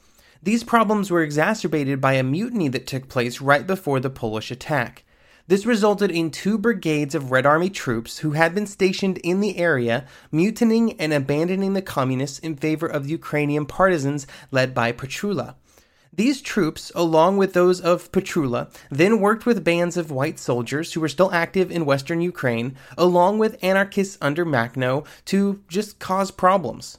These 0.43 0.65
problems 0.65 1.11
were 1.11 1.23
exacerbated 1.23 2.01
by 2.01 2.15
a 2.15 2.23
mutiny 2.23 2.69
that 2.69 2.87
took 2.87 3.11
place 3.11 3.43
right 3.43 3.67
before 3.67 4.01
the 4.01 4.09
Polish 4.09 4.51
attack. 4.51 5.05
This 5.49 5.65
resulted 5.65 6.11
in 6.11 6.31
two 6.31 6.59
brigades 6.59 7.15
of 7.15 7.31
Red 7.31 7.47
Army 7.47 7.71
troops 7.71 8.19
who 8.19 8.33
had 8.33 8.55
been 8.55 8.67
stationed 8.67 9.17
in 9.19 9.41
the 9.41 9.57
area 9.57 10.05
mutinying 10.31 10.93
and 11.01 11.11
abandoning 11.15 11.73
the 11.73 11.81
communists 11.81 12.39
in 12.39 12.55
favor 12.55 12.87
of 12.87 13.09
Ukrainian 13.09 13.65
partisans 13.65 14.27
led 14.51 14.75
by 14.75 14.93
Petliura. 14.93 15.55
These 16.13 16.43
troops, 16.43 16.93
along 16.95 17.39
with 17.39 17.55
those 17.55 17.81
of 17.81 18.13
Petliura, 18.13 18.71
then 18.91 19.21
worked 19.21 19.47
with 19.47 19.65
bands 19.65 19.97
of 19.97 20.11
white 20.11 20.39
soldiers 20.39 20.93
who 20.93 21.01
were 21.01 21.09
still 21.09 21.33
active 21.33 21.71
in 21.71 21.87
western 21.87 22.21
Ukraine, 22.21 22.77
along 22.99 23.39
with 23.39 23.57
anarchists 23.65 24.19
under 24.21 24.45
Makhno, 24.45 25.07
to 25.25 25.63
just 25.67 25.99
cause 25.99 26.31
problems. 26.31 26.99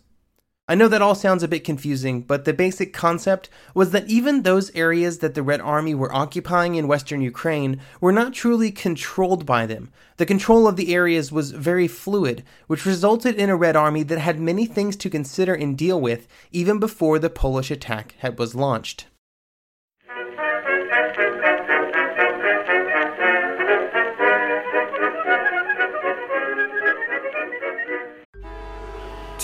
I 0.69 0.75
know 0.75 0.87
that 0.87 1.01
all 1.01 1.15
sounds 1.15 1.41
a 1.41 1.47
bit 1.47 1.63
confusing, 1.63 2.21
but 2.21 2.45
the 2.45 2.53
basic 2.53 2.93
concept 2.93 3.49
was 3.73 3.89
that 3.89 4.07
even 4.07 4.43
those 4.43 4.69
areas 4.75 5.17
that 5.17 5.33
the 5.33 5.41
Red 5.41 5.61
Army 5.61 5.95
were 5.95 6.13
occupying 6.13 6.75
in 6.75 6.87
western 6.87 7.21
Ukraine 7.21 7.81
were 7.99 8.11
not 8.11 8.33
truly 8.33 8.69
controlled 8.69 9.47
by 9.47 9.65
them. 9.65 9.89
The 10.17 10.27
control 10.27 10.67
of 10.67 10.75
the 10.75 10.93
areas 10.93 11.31
was 11.31 11.53
very 11.53 11.87
fluid, 11.87 12.43
which 12.67 12.85
resulted 12.85 13.33
in 13.33 13.49
a 13.49 13.55
Red 13.55 13.75
Army 13.75 14.03
that 14.03 14.19
had 14.19 14.39
many 14.39 14.67
things 14.67 14.95
to 14.97 15.09
consider 15.09 15.55
and 15.55 15.75
deal 15.75 15.99
with 15.99 16.27
even 16.51 16.77
before 16.77 17.17
the 17.17 17.31
Polish 17.31 17.71
attack 17.71 18.13
had 18.19 18.37
was 18.37 18.53
launched. 18.53 19.07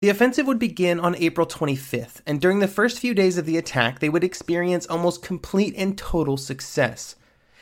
The 0.00 0.10
offensive 0.10 0.46
would 0.46 0.60
begin 0.60 1.00
on 1.00 1.16
April 1.16 1.44
25th, 1.44 2.20
and 2.24 2.40
during 2.40 2.60
the 2.60 2.68
first 2.68 3.00
few 3.00 3.14
days 3.14 3.36
of 3.36 3.46
the 3.46 3.56
attack, 3.56 3.98
they 3.98 4.08
would 4.08 4.22
experience 4.22 4.86
almost 4.86 5.24
complete 5.24 5.74
and 5.76 5.98
total 5.98 6.36
success. 6.36 7.16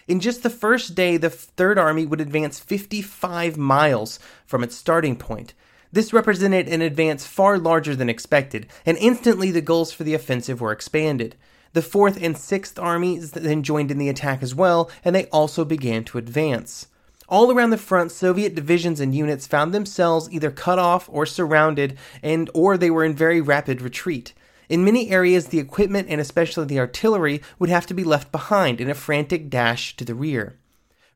In 0.06 0.20
just 0.20 0.42
the 0.42 0.50
first 0.50 0.94
day, 0.94 1.16
the 1.16 1.30
Third 1.30 1.78
Army 1.78 2.04
would 2.04 2.20
advance 2.20 2.60
55 2.60 3.56
miles 3.56 4.18
from 4.44 4.62
its 4.62 4.76
starting 4.76 5.16
point. 5.16 5.54
This 5.90 6.12
represented 6.12 6.68
an 6.68 6.82
advance 6.82 7.26
far 7.26 7.56
larger 7.56 7.96
than 7.96 8.10
expected, 8.10 8.66
and 8.84 8.98
instantly 8.98 9.50
the 9.50 9.62
goals 9.62 9.90
for 9.90 10.04
the 10.04 10.12
offensive 10.12 10.60
were 10.60 10.72
expanded. 10.72 11.36
The 11.72 11.80
4th 11.80 12.22
and 12.22 12.36
6th 12.36 12.78
Armies 12.82 13.30
then 13.30 13.62
joined 13.62 13.90
in 13.90 13.96
the 13.96 14.10
attack 14.10 14.42
as 14.42 14.54
well, 14.54 14.90
and 15.02 15.16
they 15.16 15.24
also 15.28 15.64
began 15.64 16.04
to 16.04 16.18
advance. 16.18 16.88
All 17.28 17.50
around 17.50 17.71
the 17.71 17.76
front, 17.76 18.12
Soviet 18.12 18.54
divisions 18.54 19.00
and 19.00 19.12
units 19.12 19.49
found 19.49 19.75
themselves 19.75 20.30
either 20.30 20.52
cut 20.52 20.78
off 20.78 21.09
or 21.11 21.26
surrounded, 21.26 21.99
and 22.23 22.49
or 22.54 22.76
they 22.76 22.90
were 22.90 23.04
in 23.04 23.14
very 23.14 23.40
rapid 23.40 23.83
retreat. 23.83 24.33
In 24.68 24.85
many 24.85 25.11
areas, 25.11 25.49
the 25.49 25.59
equipment 25.59 26.06
and 26.09 26.21
especially 26.21 26.66
the 26.66 26.78
artillery 26.78 27.42
would 27.59 27.68
have 27.68 27.87
to 27.87 27.95
be 27.95 28.04
left 28.04 28.30
behind 28.30 28.80
in 28.80 28.88
a 28.88 28.95
frantic 28.95 29.50
dash 29.50 29.97
to 29.97 30.04
the 30.04 30.14
rear. 30.14 30.56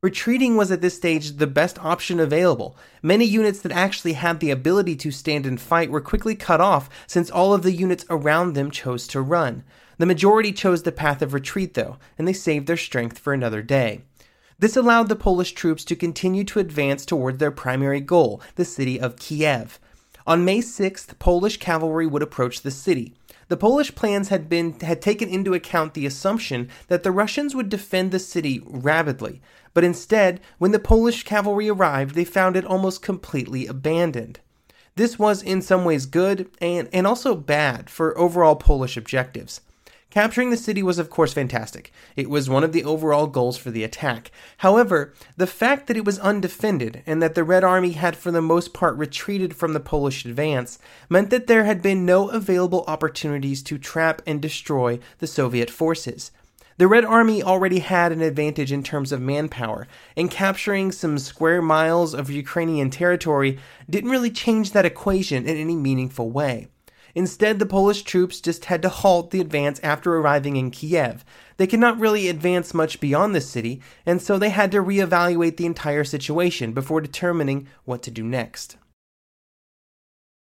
Retreating 0.03 0.57
was 0.57 0.73
at 0.73 0.81
this 0.81 0.97
stage 0.97 1.37
the 1.37 1.47
best 1.47 1.79
option 1.85 2.19
available. 2.19 2.77
Many 3.03 3.25
units 3.25 3.61
that 3.61 3.73
actually 3.73 4.15
had 4.15 4.41
the 4.41 4.51
ability 4.51 4.97
to 4.97 5.11
stand 5.11 5.47
and 5.47 5.61
fight 5.61 5.91
were 5.91 6.01
quickly 6.01 6.35
cut 6.35 6.61
off 6.61 6.89
since 7.07 7.31
all 7.31 7.55
of 7.55 7.63
the 7.63 7.73
units 7.73 8.07
around 8.09 8.55
them 8.55 8.71
chose 8.71 9.07
to 9.09 9.21
run. 9.21 9.63
The 9.99 10.07
majority 10.07 10.53
chose 10.53 10.83
the 10.83 10.91
path 10.91 11.23
of 11.23 11.35
retreat, 11.35 11.75
though, 11.75 11.99
and 12.19 12.27
they 12.27 12.33
saved 12.33 12.67
their 12.67 12.79
strength 12.79 13.19
for 13.19 13.33
another 13.33 13.63
day. 13.63 14.03
This 14.61 14.77
allowed 14.77 15.09
the 15.09 15.17
Polish 15.17 15.53
troops 15.53 15.85
to 15.87 15.97
continue 15.97 16.45
to 16.45 16.59
advance 16.59 17.07
toward 17.07 17.39
their 17.39 17.51
primary 17.51 18.03
goal, 18.03 18.43
the 18.57 18.65
city 18.67 19.01
of 19.01 19.17
Kiev. 19.17 19.81
On 20.27 20.45
May 20.45 20.59
6th, 20.59 21.19
Polish 21.19 21.57
cavalry 21.57 22.07
would 22.07 22.23
approach 22.23 22.61
the 22.61 22.71
city. 22.71 23.15
The 23.49 23.57
Polish 23.57 23.95
plans 23.95 24.29
had 24.29 24.51
been 24.51 24.79
had 24.81 25.01
taken 25.01 25.31
into 25.31 25.55
account 25.55 25.95
the 25.95 26.05
assumption 26.05 26.69
that 26.89 27.05
the 27.05 27.11
Russians 27.11 27.55
would 27.55 27.71
defend 27.71 28.11
the 28.13 28.19
city 28.19 28.63
rapidly, 28.67 29.41
but 29.73 29.83
instead, 29.83 30.41
when 30.59 30.73
the 30.73 30.79
Polish 30.79 31.23
cavalry 31.25 31.71
arrived, 31.71 32.15
they 32.15 32.27
found 32.27 32.55
it 32.55 32.67
almost 32.67 33.01
completely 33.01 33.67
abandoned. 33.67 34.41
This 34.95 35.19
was 35.19 35.43
in 35.43 35.63
some 35.63 35.87
ways 35.87 36.05
good 36.05 36.51
and, 36.61 36.87
and 36.93 37.07
also 37.07 37.35
bad 37.35 37.89
for 37.89 38.17
overall 38.19 38.57
Polish 38.57 38.99
objectives. 38.99 39.63
Capturing 40.11 40.51
the 40.51 40.57
city 40.57 40.83
was, 40.83 40.99
of 40.99 41.09
course, 41.09 41.33
fantastic. 41.33 41.93
It 42.17 42.29
was 42.29 42.51
one 42.51 42.65
of 42.65 42.73
the 42.73 42.83
overall 42.83 43.29
goals 43.29 43.57
for 43.57 43.71
the 43.71 43.85
attack. 43.85 44.33
However, 44.59 45.15
the 45.37 45.47
fact 45.47 45.87
that 45.87 45.97
it 45.97 46.05
was 46.05 46.19
undefended 46.19 47.05
and 47.07 47.23
that 47.23 47.37
the 47.37 47.45
Red 47.45 47.63
Army 47.63 47.93
had, 47.93 48.17
for 48.17 48.33
the 48.33 48.43
most 48.43 48.75
part, 48.75 48.97
retreated 48.97 49.55
from 49.55 49.73
the 49.73 49.79
Polish 49.79 50.25
advance 50.25 50.81
meant 51.09 51.31
that 51.31 51.47
there 51.47 51.65
had 51.65 51.81
been 51.81 52.05
no 52.05 52.29
available 52.29 52.85
opportunities 52.89 53.63
to 53.63 53.79
trap 53.79 54.21
and 54.27 54.43
destroy 54.43 54.99
the 55.19 55.29
Soviet 55.29 55.71
forces. 55.71 56.33
The 56.77 56.89
Red 56.89 57.05
Army 57.05 57.43
already 57.43 57.79
had 57.81 58.11
an 58.11 58.23
advantage 58.23 58.73
in 58.73 58.83
terms 58.83 59.13
of 59.13 59.21
manpower, 59.21 59.87
and 60.17 60.31
capturing 60.31 60.91
some 60.91 61.19
square 61.19 61.63
miles 61.63 62.15
of 62.15 62.31
Ukrainian 62.31 62.91
territory 62.91 63.59
didn't 63.89 64.11
really 64.11 64.31
change 64.31 64.73
that 64.73 64.87
equation 64.87 65.47
in 65.47 65.57
any 65.57 65.77
meaningful 65.77 66.31
way. 66.31 66.69
Instead, 67.15 67.59
the 67.59 67.67
Polish 67.67 68.03
troops 68.03 68.41
just 68.41 68.67
had 68.67 68.83
to 68.83 68.89
halt 68.89 69.31
the 69.31 69.41
advance 69.41 69.81
after 69.83 70.17
arriving 70.17 70.57
in 70.57 70.71
Kiev. 70.71 71.25
They 71.57 71.67
could 71.67 71.81
not 71.81 71.99
really 71.99 72.29
advance 72.29 72.73
much 72.73 73.01
beyond 73.01 73.35
the 73.35 73.41
city, 73.41 73.83
and 74.07 74.23
so 74.23 74.39
they 74.39 74.51
had 74.51 74.71
to 74.73 74.83
reevaluate 74.83 75.57
the 75.57 75.67
entire 75.67 76.05
situation 76.05 76.73
before 76.73 77.01
determining 77.01 77.69
what 77.85 78.03
to 78.05 78.11
do 78.11 78.23
next. 78.23 78.77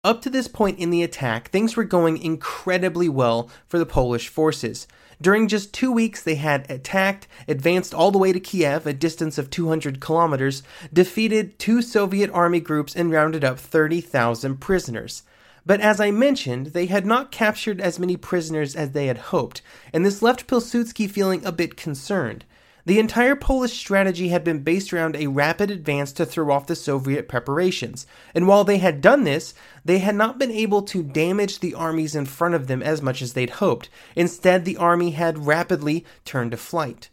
Up 0.03 0.21
to 0.21 0.29
this 0.29 0.47
point 0.47 0.79
in 0.79 0.89
the 0.89 1.03
attack, 1.03 1.49
things 1.49 1.75
were 1.75 1.83
going 1.83 2.17
incredibly 2.17 3.09
well 3.09 3.49
for 3.65 3.77
the 3.79 3.85
Polish 3.85 4.27
forces. 4.29 4.87
During 5.21 5.47
just 5.47 5.73
two 5.73 5.91
weeks, 5.91 6.21
they 6.21 6.35
had 6.35 6.69
attacked, 6.69 7.27
advanced 7.47 7.93
all 7.93 8.11
the 8.11 8.19
way 8.19 8.31
to 8.31 8.39
Kiev, 8.39 8.85
a 8.85 8.93
distance 8.93 9.37
of 9.37 9.49
200 9.49 9.99
kilometers, 9.99 10.61
defeated 10.93 11.57
two 11.57 11.81
Soviet 11.81 12.29
army 12.31 12.59
groups, 12.59 12.95
and 12.95 13.11
rounded 13.11 13.43
up 13.43 13.57
30,000 13.57 14.61
prisoners. 14.61 15.23
But 15.67 15.81
as 15.81 15.99
I 15.99 16.11
mentioned, 16.11 16.67
they 16.67 16.85
had 16.85 17.05
not 17.05 17.29
captured 17.29 17.81
as 17.81 17.99
many 17.99 18.15
prisoners 18.15 18.73
as 18.73 18.91
they 18.91 19.07
had 19.07 19.17
hoped, 19.17 19.61
and 19.91 20.05
this 20.05 20.21
left 20.21 20.47
Pilsudski 20.47 21.11
feeling 21.11 21.45
a 21.45 21.51
bit 21.51 21.75
concerned. 21.75 22.45
The 22.85 22.99
entire 22.99 23.35
Polish 23.35 23.73
strategy 23.73 24.29
had 24.29 24.45
been 24.45 24.63
based 24.63 24.93
around 24.93 25.17
a 25.17 25.27
rapid 25.27 25.69
advance 25.69 26.13
to 26.13 26.25
throw 26.25 26.53
off 26.53 26.67
the 26.67 26.75
Soviet 26.77 27.27
preparations, 27.27 28.07
and 28.33 28.47
while 28.47 28.63
they 28.63 28.77
had 28.77 29.01
done 29.01 29.25
this, 29.25 29.53
they 29.83 29.97
had 29.97 30.15
not 30.15 30.39
been 30.39 30.51
able 30.51 30.83
to 30.83 31.03
damage 31.03 31.59
the 31.59 31.73
armies 31.73 32.15
in 32.15 32.25
front 32.25 32.55
of 32.55 32.67
them 32.67 32.81
as 32.81 33.01
much 33.01 33.21
as 33.21 33.33
they'd 33.33 33.59
hoped. 33.59 33.89
Instead, 34.15 34.63
the 34.63 34.77
army 34.77 35.11
had 35.11 35.47
rapidly 35.47 36.05
turned 36.23 36.51
to 36.51 36.57
flight. 36.57 37.09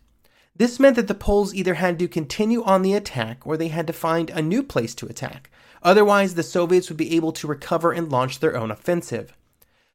This 0.55 0.79
meant 0.79 0.95
that 0.95 1.09
the 1.09 1.15
Poles 1.15 1.53
either 1.53 1.75
had 1.75 1.99
to 1.99 2.07
continue 2.07 2.63
on 2.63 2.83
the 2.83 2.95
attack 2.95 3.45
or 3.45 3.57
they 3.57 3.67
had 3.67 3.89
to 3.89 3.93
find 3.93 4.31
a 4.31 4.41
new 4.41 4.63
place 4.63 4.95
to 4.95 5.07
attack. 5.07 5.51
Otherwise, 5.85 6.35
the 6.35 6.43
Soviets 6.43 6.89
would 6.89 6.97
be 6.97 7.15
able 7.15 7.33
to 7.33 7.47
recover 7.47 7.93
and 7.93 8.11
launch 8.11 8.41
their 8.41 8.57
own 8.57 8.71
offensive. 8.71 9.35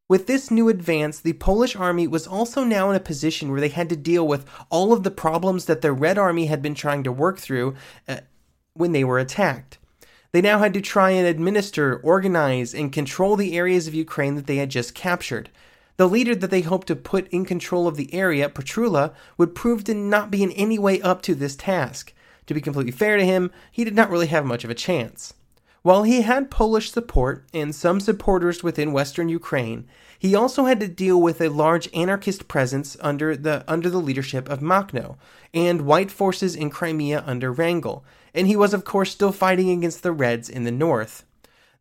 With 0.08 0.28
this 0.28 0.50
new 0.50 0.70
advance, 0.70 1.20
the 1.20 1.34
Polish 1.34 1.76
army 1.76 2.08
was 2.08 2.26
also 2.26 2.64
now 2.64 2.90
in 2.90 2.96
a 2.96 3.00
position 3.00 3.52
where 3.52 3.62
they 3.62 3.70
had 3.70 3.90
to 3.90 3.96
deal 3.96 4.28
with 4.28 4.46
all 4.70 4.94
of 4.94 5.04
the 5.04 5.12
problems 5.12 5.66
that 5.66 5.82
the 5.82 5.92
Red 5.92 6.18
Army 6.18 6.48
had 6.48 6.62
been 6.62 6.74
trying 6.74 7.04
to 7.04 7.12
work 7.12 7.38
through 7.38 7.76
uh, 8.08 8.18
when 8.74 8.92
they 8.92 9.04
were 9.04 9.20
attacked. 9.20 9.78
They 10.32 10.42
now 10.42 10.60
had 10.60 10.74
to 10.76 10.82
try 10.82 11.12
and 11.12 11.28
administer, 11.28 11.98
organize, 11.98 12.74
and 12.74 12.92
control 12.92 13.36
the 13.36 13.58
areas 13.58 13.88
of 13.88 13.96
Ukraine 13.96 14.36
that 14.36 14.48
they 14.48 14.58
had 14.58 14.70
just 14.70 14.96
captured. 14.96 15.50
The 15.98 16.08
leader 16.08 16.36
that 16.36 16.50
they 16.50 16.62
hoped 16.62 16.88
to 16.88 16.96
put 16.96 17.28
in 17.28 17.46
control 17.46 17.88
of 17.88 17.98
the 17.98 18.14
area, 18.14 18.50
Petliura, 18.50 19.14
would 19.38 19.56
prove 19.56 19.84
to 19.86 19.94
not 19.94 20.32
be 20.32 20.44
in 20.44 20.52
any 20.52 20.80
way 20.80 21.02
up 21.02 21.22
to 21.24 21.36
this 21.36 21.56
task. 21.56 22.14
To 22.46 22.54
be 22.54 22.62
completely 22.62 22.92
fair 22.92 23.18
to 23.18 23.26
him, 23.26 23.52
he 23.72 23.84
did 23.84 23.96
not 23.96 24.10
really 24.10 24.28
have 24.28 24.46
much 24.46 24.64
of 24.64 24.70
a 24.70 24.76
chance. 24.76 25.34
While 25.82 26.04
he 26.04 26.24
had 26.24 26.52
Polish 26.52 26.92
support 26.92 27.46
and 27.54 27.74
some 27.74 28.02
supporters 28.02 28.62
within 28.62 28.92
western 28.92 29.30
Ukraine, 29.30 29.88
he 30.18 30.36
also 30.36 30.66
had 30.66 30.82
to 30.82 30.90
deal 30.90 31.22
with 31.22 31.40
a 31.40 31.48
large 31.48 31.88
anarchist 31.94 32.50
presence 32.50 32.98
under 33.00 33.38
the 33.38 33.64
under 33.66 33.90
the 33.90 34.02
leadership 34.02 34.50
of 34.50 34.60
Makhno 34.60 35.16
and 35.54 35.84
white 35.84 36.12
forces 36.12 36.54
in 36.54 36.70
Crimea 36.70 37.24
under 37.26 37.54
Wrangel, 37.54 38.04
and 38.34 38.46
he 38.46 38.58
was 38.58 38.74
of 38.74 38.84
course 38.84 39.12
still 39.12 39.32
fighting 39.32 39.70
against 39.70 40.04
the 40.04 40.12
Reds 40.12 40.50
in 40.50 40.66
the 40.66 40.72
north. 40.72 41.24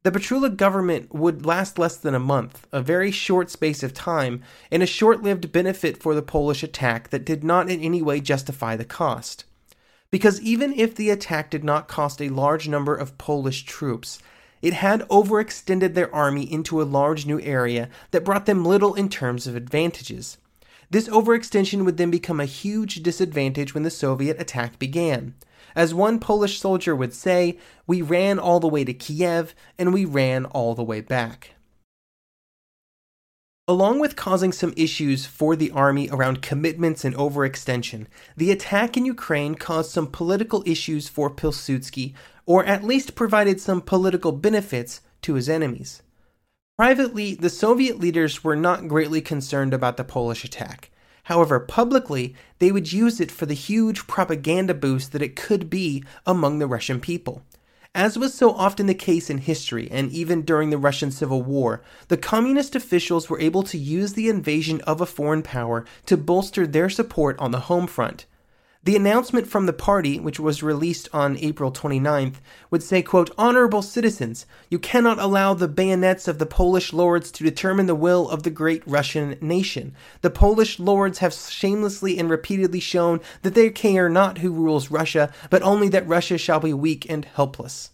The 0.05 0.13
Petliura 0.13 0.57
government 0.57 1.13
would 1.13 1.45
last 1.45 1.77
less 1.77 1.97
than 1.97 2.15
a 2.15 2.21
month, 2.21 2.69
a 2.71 2.81
very 2.81 3.11
short 3.11 3.51
space 3.51 3.83
of 3.83 3.93
time, 3.93 4.43
and 4.71 4.81
a 4.81 4.87
short 4.87 5.25
lived 5.25 5.51
benefit 5.51 6.01
for 6.01 6.15
the 6.15 6.23
Polish 6.23 6.63
attack 6.63 7.11
that 7.11 7.25
did 7.25 7.43
not 7.43 7.69
in 7.69 7.81
any 7.81 8.01
way 8.01 8.21
justify 8.21 8.77
the 8.77 8.85
cost. 8.85 9.45
Because 10.11 10.41
even 10.41 10.73
if 10.73 10.95
the 10.95 11.11
attack 11.11 11.51
did 11.51 11.65
not 11.65 11.89
cost 11.89 12.23
a 12.23 12.31
large 12.31 12.69
number 12.69 12.95
of 12.95 13.19
Polish 13.19 13.65
troops, 13.65 14.19
it 14.63 14.73
had 14.73 15.03
overextended 15.09 15.95
their 15.95 16.13
army 16.15 16.51
into 16.51 16.81
a 16.81 16.85
large 16.85 17.27
new 17.27 17.41
area 17.41 17.89
that 18.11 18.25
brought 18.25 18.47
them 18.47 18.65
little 18.65 18.95
in 18.95 19.09
terms 19.09 19.47
of 19.47 19.55
advantages. 19.55 20.39
This 20.91 21.09
overextension 21.09 21.85
would 21.85 21.99
then 21.99 22.11
become 22.11 22.41
a 22.41 22.47
huge 22.47 23.03
disadvantage 23.03 23.75
when 23.75 23.83
the 23.83 23.91
Soviet 23.91 24.41
attack 24.41 24.79
began. 24.79 25.35
As 25.77 25.93
one 25.93 26.19
Polish 26.19 26.59
soldier 26.59 26.97
would 26.97 27.13
say, 27.13 27.59
we 27.87 28.01
ran 28.01 28.39
all 28.39 28.59
the 28.59 28.67
way 28.67 28.85
to 28.85 28.95
Kiev 28.95 29.55
and 29.79 29.93
we 29.93 30.07
ran 30.07 30.47
all 30.47 30.75
the 30.75 30.83
way 30.83 31.03
back. 31.03 31.51
Along 33.71 33.99
with 33.99 34.17
causing 34.17 34.51
some 34.51 34.73
issues 34.79 35.27
for 35.27 35.55
the 35.55 35.71
army 35.73 36.09
around 36.11 36.41
commitments 36.41 37.05
and 37.05 37.15
overextension, 37.15 38.07
the 38.35 38.51
attack 38.51 38.97
in 38.97 39.05
Ukraine 39.05 39.57
caused 39.57 39.91
some 39.91 40.07
political 40.07 40.63
issues 40.65 41.07
for 41.07 41.29
Pilsudski, 41.29 42.15
or 42.47 42.65
at 42.65 42.83
least 42.83 43.15
provided 43.15 43.61
some 43.61 43.83
political 43.83 44.33
benefits 44.33 45.03
to 45.21 45.35
his 45.35 45.51
enemies. 45.51 46.03
Privately, 46.79 47.35
the 47.35 47.51
Soviet 47.51 47.99
leaders 47.99 48.43
were 48.43 48.57
not 48.57 48.89
greatly 48.89 49.21
concerned 49.21 49.75
about 49.75 49.99
the 49.99 50.05
Polish 50.05 50.45
attack. 50.45 50.91
However, 51.25 51.61
publicly, 51.61 52.35
they 52.61 52.73
would 52.73 52.91
use 52.91 53.21
it 53.21 53.31
for 53.31 53.45
the 53.45 53.53
huge 53.53 54.07
propaganda 54.07 54.73
boost 54.73 55.13
that 55.13 55.21
it 55.21 55.37
could 55.37 55.69
be 55.69 56.03
among 56.25 56.59
the 56.59 56.67
Russian 56.67 57.01
people. 57.01 57.43
As 57.95 58.19
was 58.19 58.35
so 58.35 58.53
often 58.53 58.87
the 58.87 58.95
case 58.95 59.31
in 59.31 59.39
history, 59.39 59.89
and 59.91 60.13
even 60.13 60.43
during 60.43 60.71
the 60.71 60.79
Russian 60.79 61.11
Civil 61.11 61.43
War, 61.43 61.83
the 62.09 62.17
communist 62.17 62.77
officials 62.77 63.29
were 63.29 63.41
able 63.41 63.63
to 63.65 63.79
use 63.79 64.13
the 64.13 64.29
invasion 64.29 64.81
of 64.83 65.01
a 65.01 65.07
foreign 65.07 65.43
power 65.43 65.85
to 66.07 66.17
bolster 66.17 66.67
their 66.67 66.91
support 66.91 67.39
on 67.39 67.51
the 67.51 67.61
home 67.61 67.87
front. 67.87 68.27
The 68.89 68.97
announcement 68.97 69.47
from 69.47 69.67
the 69.67 69.75
party, 69.75 70.19
which 70.19 70.41
was 70.41 70.63
released 70.63 71.11
on 71.13 71.37
April 71.37 71.71
29th, 71.71 72.37
would 72.71 72.83
say, 72.83 73.03
quote, 73.03 73.31
Honorable 73.37 73.83
citizens, 73.83 74.47
you 74.71 74.79
cannot 74.79 75.19
allow 75.19 75.53
the 75.53 75.69
bayonets 75.69 76.27
of 76.27 76.39
the 76.39 76.47
Polish 76.47 76.95
lords 76.95 77.31
to 77.33 77.45
determine 77.45 77.85
the 77.85 77.95
will 77.95 78.31
of 78.31 78.45
the 78.45 78.51
great 78.51 78.83
Russian 78.87 79.37
nation. 79.43 79.95
The 80.23 80.31
Polish 80.31 80.79
lords 80.79 81.19
have 81.19 81.35
shamelessly 81.35 82.19
and 82.19 82.31
repeatedly 82.31 82.81
shown 82.81 83.21
that 83.43 83.53
they 83.53 83.69
care 83.69 84.09
not 84.09 84.39
who 84.39 84.53
rules 84.53 84.91
Russia, 84.91 85.31
but 85.51 85.61
only 85.61 85.91
that 85.91 86.09
Russia 86.09 86.39
shall 86.39 86.61
be 86.61 86.73
weak 86.73 87.05
and 87.11 87.27
helpless. 87.27 87.91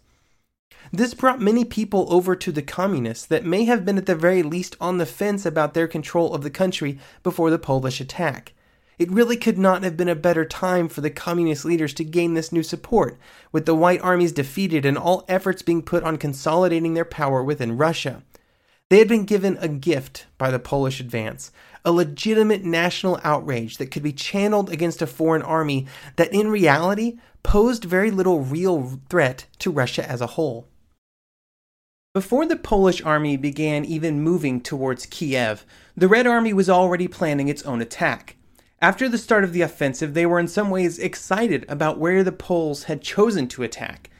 This 0.92 1.12
brought 1.12 1.40
many 1.40 1.64
people 1.64 2.06
over 2.08 2.36
to 2.36 2.52
the 2.52 2.62
communists 2.62 3.26
that 3.26 3.44
may 3.44 3.64
have 3.64 3.84
been 3.84 3.98
at 3.98 4.06
the 4.06 4.14
very 4.14 4.44
least 4.44 4.76
on 4.80 4.98
the 4.98 5.06
fence 5.06 5.44
about 5.44 5.74
their 5.74 5.88
control 5.88 6.32
of 6.32 6.44
the 6.44 6.50
country 6.50 7.00
before 7.24 7.50
the 7.50 7.58
Polish 7.58 8.00
attack. 8.00 8.52
It 8.98 9.10
really 9.10 9.36
could 9.36 9.58
not 9.58 9.82
have 9.82 9.96
been 9.96 10.08
a 10.08 10.14
better 10.14 10.44
time 10.44 10.88
for 10.88 11.00
the 11.00 11.10
communist 11.10 11.64
leaders 11.64 11.92
to 11.94 12.04
gain 12.04 12.34
this 12.34 12.52
new 12.52 12.62
support, 12.62 13.18
with 13.50 13.66
the 13.66 13.74
White 13.74 14.00
armies 14.02 14.32
defeated 14.32 14.86
and 14.86 14.96
all 14.96 15.24
efforts 15.28 15.62
being 15.62 15.82
put 15.82 16.04
on 16.04 16.16
consolidating 16.16 16.94
their 16.94 17.04
power 17.04 17.42
within 17.42 17.76
Russia. 17.76 18.22
They 18.90 18.98
had 18.98 19.08
been 19.08 19.24
given 19.24 19.56
a 19.60 19.68
gift 19.68 20.26
by 20.38 20.50
the 20.50 20.58
Polish 20.58 21.00
advance, 21.00 21.50
a 21.84 21.90
legitimate 21.90 22.64
national 22.64 23.20
outrage 23.24 23.78
that 23.78 23.90
could 23.90 24.02
be 24.02 24.12
channeled 24.12 24.70
against 24.70 25.02
a 25.02 25.06
foreign 25.06 25.42
army 25.42 25.86
that 26.16 26.32
in 26.32 26.48
reality 26.48 27.18
posed 27.42 27.84
very 27.84 28.10
little 28.10 28.40
real 28.40 29.00
threat 29.08 29.46
to 29.58 29.70
Russia 29.70 30.08
as 30.08 30.20
a 30.20 30.28
whole. 30.28 30.68
Before 32.14 32.46
the 32.46 32.56
Polish 32.56 33.02
army 33.02 33.36
began 33.36 33.84
even 33.84 34.22
moving 34.22 34.60
towards 34.60 35.06
Kiev, 35.06 35.66
the 35.96 36.06
Red 36.06 36.28
Army 36.28 36.52
was 36.52 36.70
already 36.70 37.08
planning 37.08 37.48
its 37.48 37.64
own 37.64 37.82
attack. 37.82 38.36
After 38.84 39.08
the 39.08 39.16
start 39.16 39.44
of 39.44 39.54
the 39.54 39.62
offensive, 39.62 40.12
they 40.12 40.26
were 40.26 40.38
in 40.38 40.46
some 40.46 40.68
ways 40.68 40.98
excited 40.98 41.64
about 41.70 41.98
where 41.98 42.22
the 42.22 42.30
Poles 42.30 42.84
had 42.84 43.00
chosen 43.00 43.48
to 43.48 43.62
attack. 43.62 44.10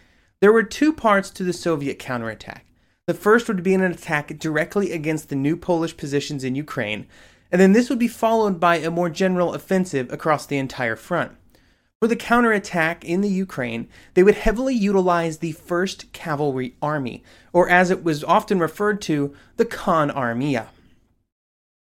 There 0.40 0.54
were 0.54 0.62
two 0.62 0.90
parts 0.90 1.28
to 1.32 1.44
the 1.44 1.52
Soviet 1.52 1.98
counterattack. 1.98 2.64
The 3.06 3.12
first 3.12 3.46
would 3.46 3.62
be 3.62 3.74
an 3.74 3.82
attack 3.82 4.38
directly 4.38 4.90
against 4.90 5.28
the 5.28 5.36
new 5.36 5.58
Polish 5.58 5.98
positions 5.98 6.44
in 6.44 6.54
Ukraine, 6.54 7.06
and 7.52 7.60
then 7.60 7.74
this 7.74 7.90
would 7.90 7.98
be 7.98 8.08
followed 8.08 8.58
by 8.58 8.76
a 8.76 8.90
more 8.90 9.10
general 9.10 9.52
offensive 9.52 10.10
across 10.10 10.46
the 10.46 10.56
entire 10.56 10.96
front. 10.96 11.32
For 12.00 12.08
the 12.08 12.16
counterattack 12.16 13.04
in 13.04 13.20
the 13.20 13.28
Ukraine, 13.28 13.86
they 14.14 14.22
would 14.22 14.36
heavily 14.36 14.74
utilize 14.74 15.40
the 15.40 15.52
1st 15.52 16.10
Cavalry 16.12 16.74
Army, 16.80 17.22
or 17.52 17.68
as 17.68 17.90
it 17.90 18.02
was 18.02 18.24
often 18.24 18.60
referred 18.60 19.02
to, 19.02 19.36
the 19.58 19.66
Konarmia. 19.66 20.68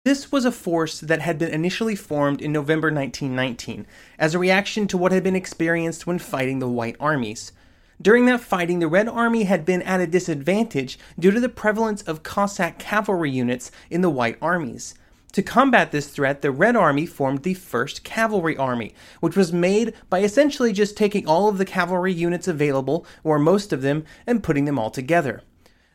This 0.04 0.32
was 0.32 0.44
a 0.44 0.50
force 0.50 0.98
that 0.98 1.20
had 1.20 1.38
been 1.38 1.52
initially 1.54 1.94
formed 1.94 2.42
in 2.42 2.50
November 2.50 2.88
1919 2.92 3.86
as 4.18 4.34
a 4.34 4.38
reaction 4.40 4.88
to 4.88 4.98
what 4.98 5.12
had 5.12 5.22
been 5.22 5.36
experienced 5.36 6.08
when 6.08 6.18
fighting 6.18 6.58
the 6.58 6.68
White 6.68 6.96
Armies. 6.98 7.52
During 8.00 8.26
that 8.26 8.40
fighting, 8.40 8.80
the 8.80 8.88
Red 8.88 9.06
Army 9.06 9.44
had 9.44 9.64
been 9.64 9.80
at 9.82 10.00
a 10.00 10.08
disadvantage 10.08 10.98
due 11.16 11.30
to 11.30 11.38
the 11.38 11.48
prevalence 11.48 12.02
of 12.02 12.24
Cossack 12.24 12.80
cavalry 12.80 13.30
units 13.30 13.70
in 13.90 14.00
the 14.00 14.10
White 14.10 14.38
Armies. 14.42 14.96
To 15.34 15.42
combat 15.42 15.92
this 15.92 16.08
threat, 16.08 16.42
the 16.42 16.50
Red 16.50 16.74
Army 16.74 17.06
formed 17.06 17.44
the 17.44 17.54
1st 17.54 18.02
Cavalry 18.02 18.56
Army, 18.56 18.96
which 19.20 19.36
was 19.36 19.52
made 19.52 19.94
by 20.10 20.18
essentially 20.22 20.72
just 20.72 20.96
taking 20.96 21.28
all 21.28 21.48
of 21.48 21.58
the 21.58 21.64
cavalry 21.64 22.12
units 22.12 22.48
available, 22.48 23.06
or 23.22 23.38
most 23.38 23.72
of 23.72 23.82
them, 23.82 24.04
and 24.26 24.42
putting 24.42 24.64
them 24.64 24.80
all 24.80 24.90
together. 24.90 25.44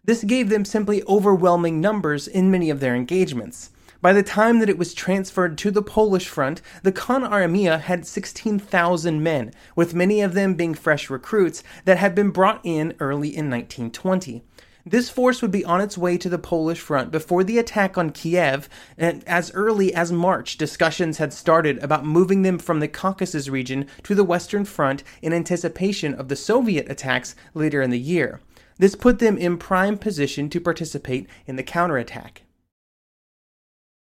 This 0.06 0.24
gave 0.24 0.48
them 0.48 0.64
simply 0.64 1.04
overwhelming 1.10 1.82
numbers 1.82 2.26
in 2.26 2.50
many 2.50 2.70
of 2.70 2.80
their 2.80 2.96
engagements. 2.96 3.72
By 4.00 4.14
the 4.14 4.22
time 4.22 4.60
that 4.60 4.70
it 4.70 4.78
was 4.78 4.94
transferred 4.94 5.58
to 5.58 5.72
the 5.72 5.82
Polish 5.82 6.28
front, 6.28 6.62
the 6.84 6.92
Konarmia 6.92 7.82
had 7.82 8.06
16,000 8.06 9.24
men, 9.24 9.52
with 9.76 9.96
many 9.96 10.22
of 10.22 10.36
them 10.36 10.54
being 10.54 10.76
fresh 10.76 11.10
recruits 11.10 11.64
that 11.86 11.98
had 11.98 12.14
been 12.14 12.30
brought 12.30 12.62
in 12.64 12.94
early 13.00 13.30
in 13.30 13.50
1920. 13.50 14.44
This 14.86 15.10
force 15.10 15.42
would 15.42 15.52
be 15.52 15.66
on 15.66 15.82
its 15.82 15.98
way 15.98 16.18
to 16.18 16.30
the 16.30 16.38
Polish 16.38 16.80
front 16.80 17.12
before 17.12 17.44
the 17.44 17.58
attack 17.58 17.98
on 17.98 18.12
Kiev, 18.12 18.70
and 18.98 19.22
as 19.28 19.52
early 19.54 19.94
as 19.94 20.12
March, 20.12 20.58
discussions 20.58 21.18
had 21.18 21.34
started 21.34 21.78
about 21.80 22.06
moving 22.06 22.44
them 22.44 22.60
from 22.60 22.80
the 22.80 22.88
Caucasus 22.88 23.50
region 23.50 23.88
to 24.04 24.16
the 24.16 24.24
Western 24.24 24.64
Front 24.64 25.04
in 25.22 25.34
anticipation 25.34 26.14
of 26.14 26.30
the 26.30 26.38
Soviet 26.38 26.90
attacks 26.90 27.36
later 27.54 27.82
in 27.82 27.90
the 27.90 28.00
year. 28.00 28.40
This 28.78 28.96
put 28.96 29.20
them 29.20 29.38
in 29.38 29.58
prime 29.58 29.98
position 29.98 30.50
to 30.52 30.62
participate 30.62 31.28
in 31.48 31.58
the 31.58 31.64
counterattack. 31.64 32.44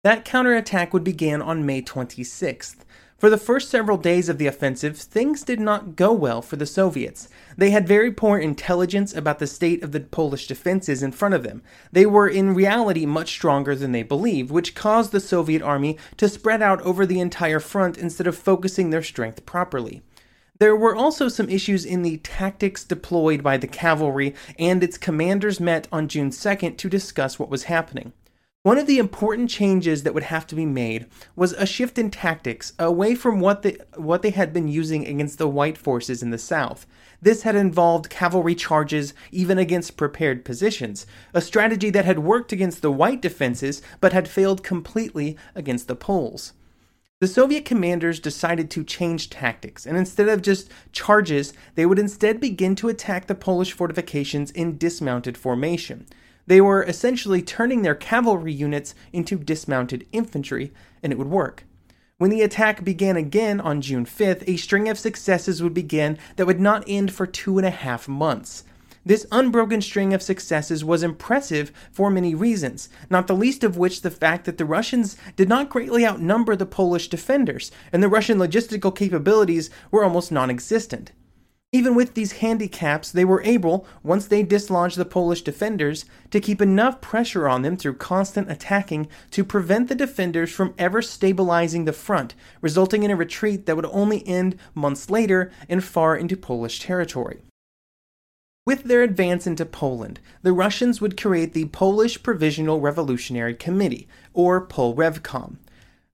That 0.04 0.24
counterattack 0.24 0.94
would 0.94 1.02
begin 1.02 1.42
on 1.42 1.66
May 1.66 1.82
26th. 1.82 2.76
For 3.18 3.28
the 3.28 3.36
first 3.36 3.68
several 3.68 3.98
days 3.98 4.28
of 4.28 4.38
the 4.38 4.46
offensive, 4.46 4.96
things 4.96 5.42
did 5.42 5.58
not 5.58 5.96
go 5.96 6.12
well 6.12 6.40
for 6.40 6.54
the 6.54 6.66
Soviets. 6.66 7.28
They 7.56 7.70
had 7.70 7.88
very 7.88 8.12
poor 8.12 8.38
intelligence 8.38 9.12
about 9.12 9.40
the 9.40 9.46
state 9.48 9.82
of 9.82 9.90
the 9.90 9.98
Polish 9.98 10.46
defenses 10.46 11.02
in 11.02 11.10
front 11.10 11.34
of 11.34 11.42
them. 11.42 11.62
They 11.90 12.06
were 12.06 12.28
in 12.28 12.54
reality 12.54 13.06
much 13.06 13.30
stronger 13.30 13.74
than 13.74 13.90
they 13.90 14.04
believed, 14.04 14.52
which 14.52 14.76
caused 14.76 15.10
the 15.10 15.18
Soviet 15.18 15.62
army 15.62 15.98
to 16.18 16.28
spread 16.28 16.62
out 16.62 16.80
over 16.82 17.04
the 17.04 17.18
entire 17.18 17.58
front 17.58 17.98
instead 17.98 18.28
of 18.28 18.38
focusing 18.38 18.90
their 18.90 19.02
strength 19.02 19.44
properly. 19.46 20.02
There 20.60 20.76
were 20.76 20.94
also 20.94 21.26
some 21.26 21.48
issues 21.48 21.84
in 21.84 22.02
the 22.02 22.18
tactics 22.18 22.84
deployed 22.84 23.42
by 23.42 23.56
the 23.56 23.66
cavalry, 23.66 24.36
and 24.60 24.80
its 24.84 24.96
commanders 24.96 25.58
met 25.58 25.88
on 25.90 26.06
June 26.06 26.30
2nd 26.30 26.76
to 26.76 26.88
discuss 26.88 27.40
what 27.40 27.50
was 27.50 27.64
happening. 27.64 28.12
One 28.68 28.76
of 28.76 28.86
the 28.86 28.98
important 28.98 29.48
changes 29.48 30.02
that 30.02 30.12
would 30.12 30.24
have 30.24 30.46
to 30.48 30.54
be 30.54 30.66
made 30.66 31.06
was 31.34 31.54
a 31.54 31.64
shift 31.64 31.96
in 31.96 32.10
tactics 32.10 32.74
away 32.78 33.14
from 33.14 33.40
what 33.40 33.62
they, 33.62 33.78
what 33.96 34.20
they 34.20 34.28
had 34.28 34.52
been 34.52 34.68
using 34.68 35.06
against 35.06 35.38
the 35.38 35.48
white 35.48 35.78
forces 35.78 36.22
in 36.22 36.28
the 36.32 36.36
south. 36.36 36.86
This 37.22 37.44
had 37.44 37.56
involved 37.56 38.10
cavalry 38.10 38.54
charges 38.54 39.14
even 39.32 39.56
against 39.56 39.96
prepared 39.96 40.44
positions, 40.44 41.06
a 41.32 41.40
strategy 41.40 41.88
that 41.88 42.04
had 42.04 42.18
worked 42.18 42.52
against 42.52 42.82
the 42.82 42.92
white 42.92 43.22
defenses 43.22 43.80
but 44.02 44.12
had 44.12 44.28
failed 44.28 44.62
completely 44.62 45.34
against 45.54 45.88
the 45.88 45.96
Poles. 45.96 46.52
The 47.20 47.26
Soviet 47.26 47.64
commanders 47.64 48.20
decided 48.20 48.70
to 48.72 48.84
change 48.84 49.30
tactics, 49.30 49.86
and 49.86 49.96
instead 49.96 50.28
of 50.28 50.42
just 50.42 50.70
charges, 50.92 51.54
they 51.74 51.86
would 51.86 51.98
instead 51.98 52.38
begin 52.38 52.74
to 52.74 52.90
attack 52.90 53.28
the 53.28 53.34
Polish 53.34 53.72
fortifications 53.72 54.50
in 54.50 54.76
dismounted 54.76 55.38
formation. 55.38 56.06
They 56.48 56.62
were 56.62 56.82
essentially 56.82 57.42
turning 57.42 57.82
their 57.82 57.94
cavalry 57.94 58.54
units 58.54 58.94
into 59.12 59.36
dismounted 59.36 60.06
infantry, 60.12 60.72
and 61.02 61.12
it 61.12 61.18
would 61.18 61.28
work. 61.28 61.64
When 62.16 62.30
the 62.30 62.40
attack 62.40 62.84
began 62.84 63.18
again 63.18 63.60
on 63.60 63.82
June 63.82 64.06
5th, 64.06 64.44
a 64.46 64.56
string 64.56 64.88
of 64.88 64.98
successes 64.98 65.62
would 65.62 65.74
begin 65.74 66.16
that 66.36 66.46
would 66.46 66.58
not 66.58 66.84
end 66.86 67.12
for 67.12 67.26
two 67.26 67.58
and 67.58 67.66
a 67.66 67.70
half 67.70 68.08
months. 68.08 68.64
This 69.04 69.26
unbroken 69.30 69.82
string 69.82 70.14
of 70.14 70.22
successes 70.22 70.82
was 70.82 71.02
impressive 71.02 71.70
for 71.92 72.10
many 72.10 72.34
reasons, 72.34 72.88
not 73.10 73.26
the 73.26 73.36
least 73.36 73.62
of 73.62 73.76
which 73.76 74.00
the 74.00 74.10
fact 74.10 74.46
that 74.46 74.56
the 74.56 74.64
Russians 74.64 75.18
did 75.36 75.50
not 75.50 75.68
greatly 75.68 76.06
outnumber 76.06 76.56
the 76.56 76.64
Polish 76.64 77.08
defenders, 77.08 77.70
and 77.92 78.02
the 78.02 78.08
Russian 78.08 78.38
logistical 78.38 78.96
capabilities 78.96 79.68
were 79.90 80.02
almost 80.02 80.32
non 80.32 80.48
existent. 80.48 81.12
Even 81.70 81.94
with 81.94 82.14
these 82.14 82.32
handicaps, 82.32 83.12
they 83.12 83.26
were 83.26 83.42
able, 83.42 83.86
once 84.02 84.26
they 84.26 84.42
dislodged 84.42 84.96
the 84.96 85.04
Polish 85.04 85.42
defenders, 85.42 86.06
to 86.30 86.40
keep 86.40 86.62
enough 86.62 87.02
pressure 87.02 87.46
on 87.46 87.60
them 87.60 87.76
through 87.76 87.96
constant 87.96 88.50
attacking 88.50 89.06
to 89.32 89.44
prevent 89.44 89.88
the 89.88 89.94
defenders 89.94 90.50
from 90.50 90.72
ever 90.78 91.02
stabilizing 91.02 91.84
the 91.84 91.92
front, 91.92 92.34
resulting 92.62 93.02
in 93.02 93.10
a 93.10 93.16
retreat 93.16 93.66
that 93.66 93.76
would 93.76 93.84
only 93.86 94.26
end 94.26 94.56
months 94.74 95.10
later 95.10 95.52
and 95.68 95.84
far 95.84 96.16
into 96.16 96.38
Polish 96.38 96.80
territory. 96.80 97.42
With 98.64 98.84
their 98.84 99.02
advance 99.02 99.46
into 99.46 99.66
Poland, 99.66 100.20
the 100.40 100.54
Russians 100.54 101.02
would 101.02 101.20
create 101.20 101.52
the 101.52 101.66
Polish 101.66 102.22
Provisional 102.22 102.80
Revolutionary 102.80 103.54
Committee, 103.54 104.08
or 104.32 104.66
Polrevcom. 104.66 105.56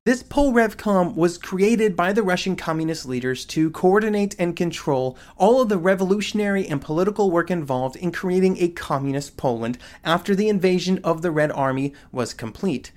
This 0.07 0.23
Polrevcom 0.23 1.15
was 1.15 1.39
created 1.39 1.97
by 1.97 2.13
the 2.13 2.23
Russian 2.23 2.57
communist 2.57 3.07
leaders 3.07 3.47
to 3.47 3.71
coordinate 3.71 4.37
and 4.39 4.55
control 4.55 5.17
all 5.39 5.63
of 5.63 5.71
the 5.71 5.79
revolutionary 5.79 6.69
and 6.69 6.79
political 6.79 7.31
work 7.31 7.51
involved 7.51 7.97
in 7.97 8.13
creating 8.13 8.59
a 8.59 8.69
communist 8.69 9.39
Poland 9.39 9.79
after 10.05 10.35
the 10.35 10.51
invasion 10.51 11.01
of 11.03 11.23
the 11.23 11.31
Red 11.31 11.51
Army 11.53 11.95
was 12.13 12.35
complete. 12.35 12.93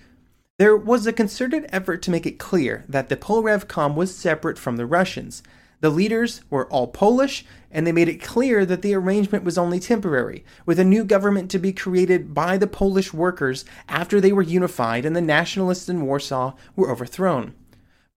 There 0.60 0.76
was 0.76 1.08
a 1.08 1.14
concerted 1.14 1.68
effort 1.70 2.02
to 2.02 2.12
make 2.12 2.26
it 2.26 2.40
clear 2.40 2.84
that 2.90 3.08
the 3.08 3.16
Polrevcom 3.16 3.96
was 3.96 4.14
separate 4.14 4.60
from 4.60 4.76
the 4.76 4.86
Russians. 4.86 5.42
The 5.80 5.90
leaders 5.92 6.42
were 6.50 6.68
all 6.72 6.88
Polish, 6.88 7.46
and 7.72 7.86
they 7.86 7.92
made 7.92 8.10
it 8.10 8.22
clear 8.22 8.66
that 8.66 8.82
the 8.82 8.96
arrangement 8.96 9.44
was 9.44 9.58
only 9.58 9.80
temporary, 9.80 10.44
with 10.66 10.80
a 10.80 10.84
new 10.84 11.04
government 11.04 11.52
to 11.52 11.60
be 11.60 11.72
created 11.72 12.34
by 12.34 12.58
the 12.58 12.66
Polish 12.66 13.14
workers 13.14 13.64
after 13.88 14.20
they 14.20 14.32
were 14.32 14.42
unified 14.42 15.06
and 15.06 15.16
the 15.16 15.22
nationalists 15.22 15.88
in 15.88 16.06
Warsaw 16.06 16.54
were 16.76 16.90
overthrown. 16.90 17.54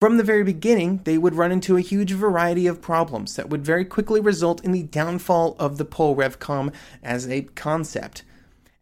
From 0.00 0.16
the 0.16 0.24
very 0.24 0.42
beginning, 0.42 1.00
they 1.04 1.18
would 1.18 1.34
run 1.34 1.52
into 1.52 1.76
a 1.76 1.82
huge 1.82 2.12
variety 2.12 2.66
of 2.66 2.80
problems 2.80 3.36
that 3.36 3.50
would 3.50 3.62
very 3.62 3.84
quickly 3.84 4.18
result 4.18 4.64
in 4.64 4.72
the 4.72 4.84
downfall 4.84 5.56
of 5.58 5.76
the 5.76 5.84
Polrevcom 5.84 6.72
as 7.02 7.28
a 7.28 7.42
concept. 7.42 8.22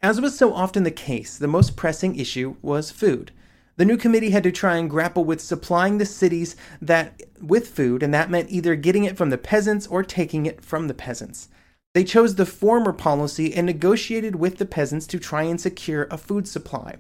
As 0.01 0.21
was 0.21 0.39
so 0.39 0.55
often 0.55 0.85
the 0.85 0.93
case, 0.93 1.37
the 1.37 1.49
most 1.49 1.75
pressing 1.75 2.15
issue 2.15 2.55
was 2.63 2.93
food. 2.93 3.33
The 3.79 3.85
new 3.85 3.97
committee 3.97 4.31
had 4.31 4.43
to 4.43 4.51
try 4.51 4.77
and 4.77 4.91
grapple 4.91 5.25
with 5.25 5.41
supplying 5.41 5.99
the 5.99 6.05
cities 6.05 6.57
that 6.83 7.23
with 7.41 7.69
food, 7.69 8.03
and 8.03 8.13
that 8.13 8.29
meant 8.29 8.51
either 8.51 8.75
getting 8.75 9.05
it 9.05 9.17
from 9.17 9.31
the 9.31 9.39
peasants 9.39 9.87
or 9.87 10.03
taking 10.03 10.47
it 10.47 10.65
from 10.65 10.89
the 10.89 10.95
peasants. 10.95 11.49
They 11.95 12.03
chose 12.03 12.35
the 12.35 12.45
former 12.45 12.93
policy 12.93 13.55
and 13.55 13.67
negotiated 13.67 14.35
with 14.35 14.59
the 14.59 14.67
peasants 14.67 15.07
to 15.07 15.21
try 15.21 15.45
and 15.45 15.61
secure 15.61 16.09
a 16.11 16.19
food 16.19 16.49
supply. 16.49 16.97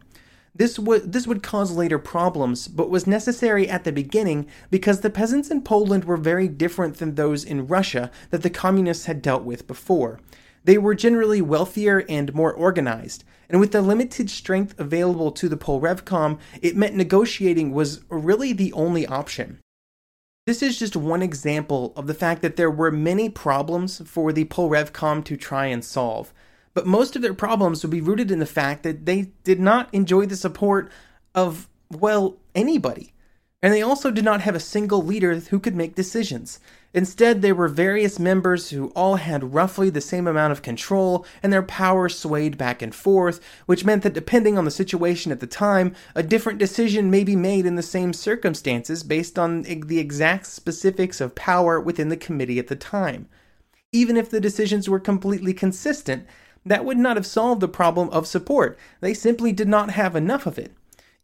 This 0.55 0.79
would 0.79 1.12
this 1.12 1.27
would 1.27 1.43
cause 1.43 1.73
later 1.73 1.99
problems, 1.99 2.69
but 2.69 2.91
was 2.91 3.09
necessary 3.09 3.69
at 3.69 3.83
the 3.83 3.91
beginning 3.91 4.47
because 4.71 5.01
the 5.01 5.11
peasants 5.11 5.51
in 5.51 5.62
Poland 5.62 6.05
were 6.05 6.17
very 6.17 6.47
different 6.47 6.99
than 6.99 7.17
those 7.17 7.43
in 7.45 7.67
Russia 7.67 8.09
that 8.31 8.43
the 8.43 8.51
communists 8.51 9.07
had 9.07 9.21
dealt 9.21 9.43
with 9.43 9.67
before. 9.67 10.21
They 10.68 10.76
were 10.76 10.94
generally 10.94 11.40
wealthier 11.40 12.04
and 12.11 12.35
more 12.35 12.52
organized, 12.52 13.24
and 13.48 13.59
with 13.59 13.72
the 13.72 13.81
limited 13.81 14.28
strength 14.28 14.78
available 14.78 15.33
to 15.33 15.48
the 15.48 15.57
Polrevcom, 15.57 16.38
it 16.61 16.76
meant 16.76 16.94
negotiating 16.94 17.72
was 17.72 18.04
really 18.11 18.52
the 18.52 18.74
only 18.74 19.07
option. 19.07 19.61
This 20.46 20.62
is 20.62 20.78
just 20.78 20.94
one 20.94 21.22
example 21.22 21.94
of 21.96 22.07
the 22.07 22.12
fact 22.12 22.42
that 22.42 22.57
there 22.57 22.70
were 22.70 22.90
many 22.90 23.31
problems 23.31 24.02
for 24.04 24.31
the 24.31 24.44
Polrevcom 24.44 25.24
to 25.24 25.38
try 25.38 25.64
and 25.64 25.83
solve, 25.83 26.35
but 26.74 26.87
most 26.87 27.16
of 27.16 27.22
their 27.22 27.33
problems 27.33 27.83
would 27.83 27.90
be 27.90 28.02
rooted 28.02 28.31
in 28.31 28.38
the 28.38 28.44
fact 28.44 28.83
that 28.83 29.07
they 29.07 29.33
did 29.44 29.61
not 29.61 29.88
enjoy 29.94 30.26
the 30.26 30.37
support 30.37 30.92
of, 31.35 31.66
well, 31.90 32.37
anybody. 32.54 33.14
And 33.62 33.72
they 33.72 33.81
also 33.81 34.11
did 34.11 34.24
not 34.26 34.42
have 34.42 34.54
a 34.54 34.61
single 34.61 35.02
leader 35.02 35.35
who 35.35 35.61
could 35.61 35.74
make 35.74 35.94
decisions. 35.94 36.61
Instead, 36.94 37.42
there 37.42 37.55
were 37.55 37.68
various 37.68 38.18
members 38.18 38.70
who 38.70 38.88
all 38.96 39.16
had 39.16 39.53
roughly 39.53 39.90
the 39.90 40.01
same 40.01 40.27
amount 40.27 40.53
of 40.53 40.62
control, 40.62 41.27
and 41.42 41.53
their 41.53 41.62
power 41.62 42.09
swayed 42.09 42.57
back 42.57 42.81
and 42.81 42.94
forth, 42.94 43.40
which 43.66 43.85
meant 43.85 44.03
that 44.03 44.14
depending 44.14 44.57
on 44.57 44.64
the 44.64 44.70
situation 44.70 45.31
at 45.31 45.40
the 45.40 45.46
time, 45.46 45.94
a 46.14 46.22
different 46.22 46.59
decision 46.59 47.11
may 47.11 47.22
be 47.24 47.37
made 47.37 47.66
in 47.66 47.74
the 47.74 47.83
same 47.83 48.14
circumstances 48.14 49.03
based 49.03 49.38
on 49.38 49.62
the 49.62 49.98
exact 49.98 50.46
specifics 50.46 51.20
of 51.20 51.35
power 51.35 51.79
within 51.79 52.09
the 52.09 52.16
committee 52.16 52.59
at 52.59 52.68
the 52.68 52.77
time. 52.77 53.29
Even 53.92 54.16
if 54.16 54.31
the 54.31 54.40
decisions 54.40 54.88
were 54.88 55.01
completely 55.01 55.53
consistent, 55.53 56.27
that 56.64 56.87
would 56.87 56.98
not 56.98 57.16
have 57.16 57.27
solved 57.27 57.61
the 57.61 57.68
problem 57.68 58.09
of 58.11 58.27
support. 58.27 58.79
They 59.01 59.12
simply 59.14 59.53
did 59.53 59.68
not 59.68 59.90
have 59.90 60.16
enough 60.16 60.46
of 60.46 60.59
it. 60.59 60.72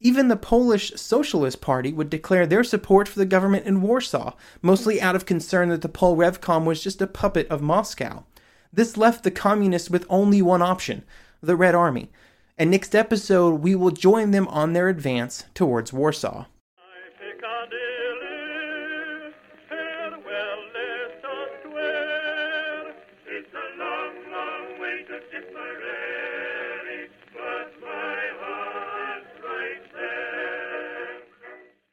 Even 0.05 0.29
the 0.29 0.37
Polish 0.37 0.93
Socialist 0.97 1.62
Party 1.62 1.90
would 1.90 2.11
declare 2.11 2.47
their 2.47 2.62
support 2.62 3.09
for 3.09 3.19
the 3.19 3.25
government 3.25 3.64
in 3.64 3.81
Warsaw, 3.81 4.35
mostly 4.61 5.01
out 5.01 5.17
of 5.17 5.25
concern 5.25 5.71
that 5.71 5.81
the 5.81 5.88
Polrevcom 5.88 6.67
was 6.67 6.83
just 6.83 7.01
a 7.01 7.07
puppet 7.07 7.49
of 7.49 7.62
Moscow. 7.62 8.25
This 8.71 8.99
left 8.99 9.25
the 9.25 9.31
communists 9.31 9.88
with 9.88 10.05
only 10.11 10.43
one 10.43 10.61
option 10.61 11.05
the 11.40 11.57
Red 11.57 11.75
Army. 11.75 12.11
And 12.59 12.71
next 12.71 12.95
episode, 12.95 13.62
we 13.62 13.75
will 13.75 13.90
join 13.90 14.31
them 14.31 14.47
on 14.49 14.75
their 14.75 14.90
advance 14.90 15.45
towards 15.55 15.90
Warsaw. 15.90 16.45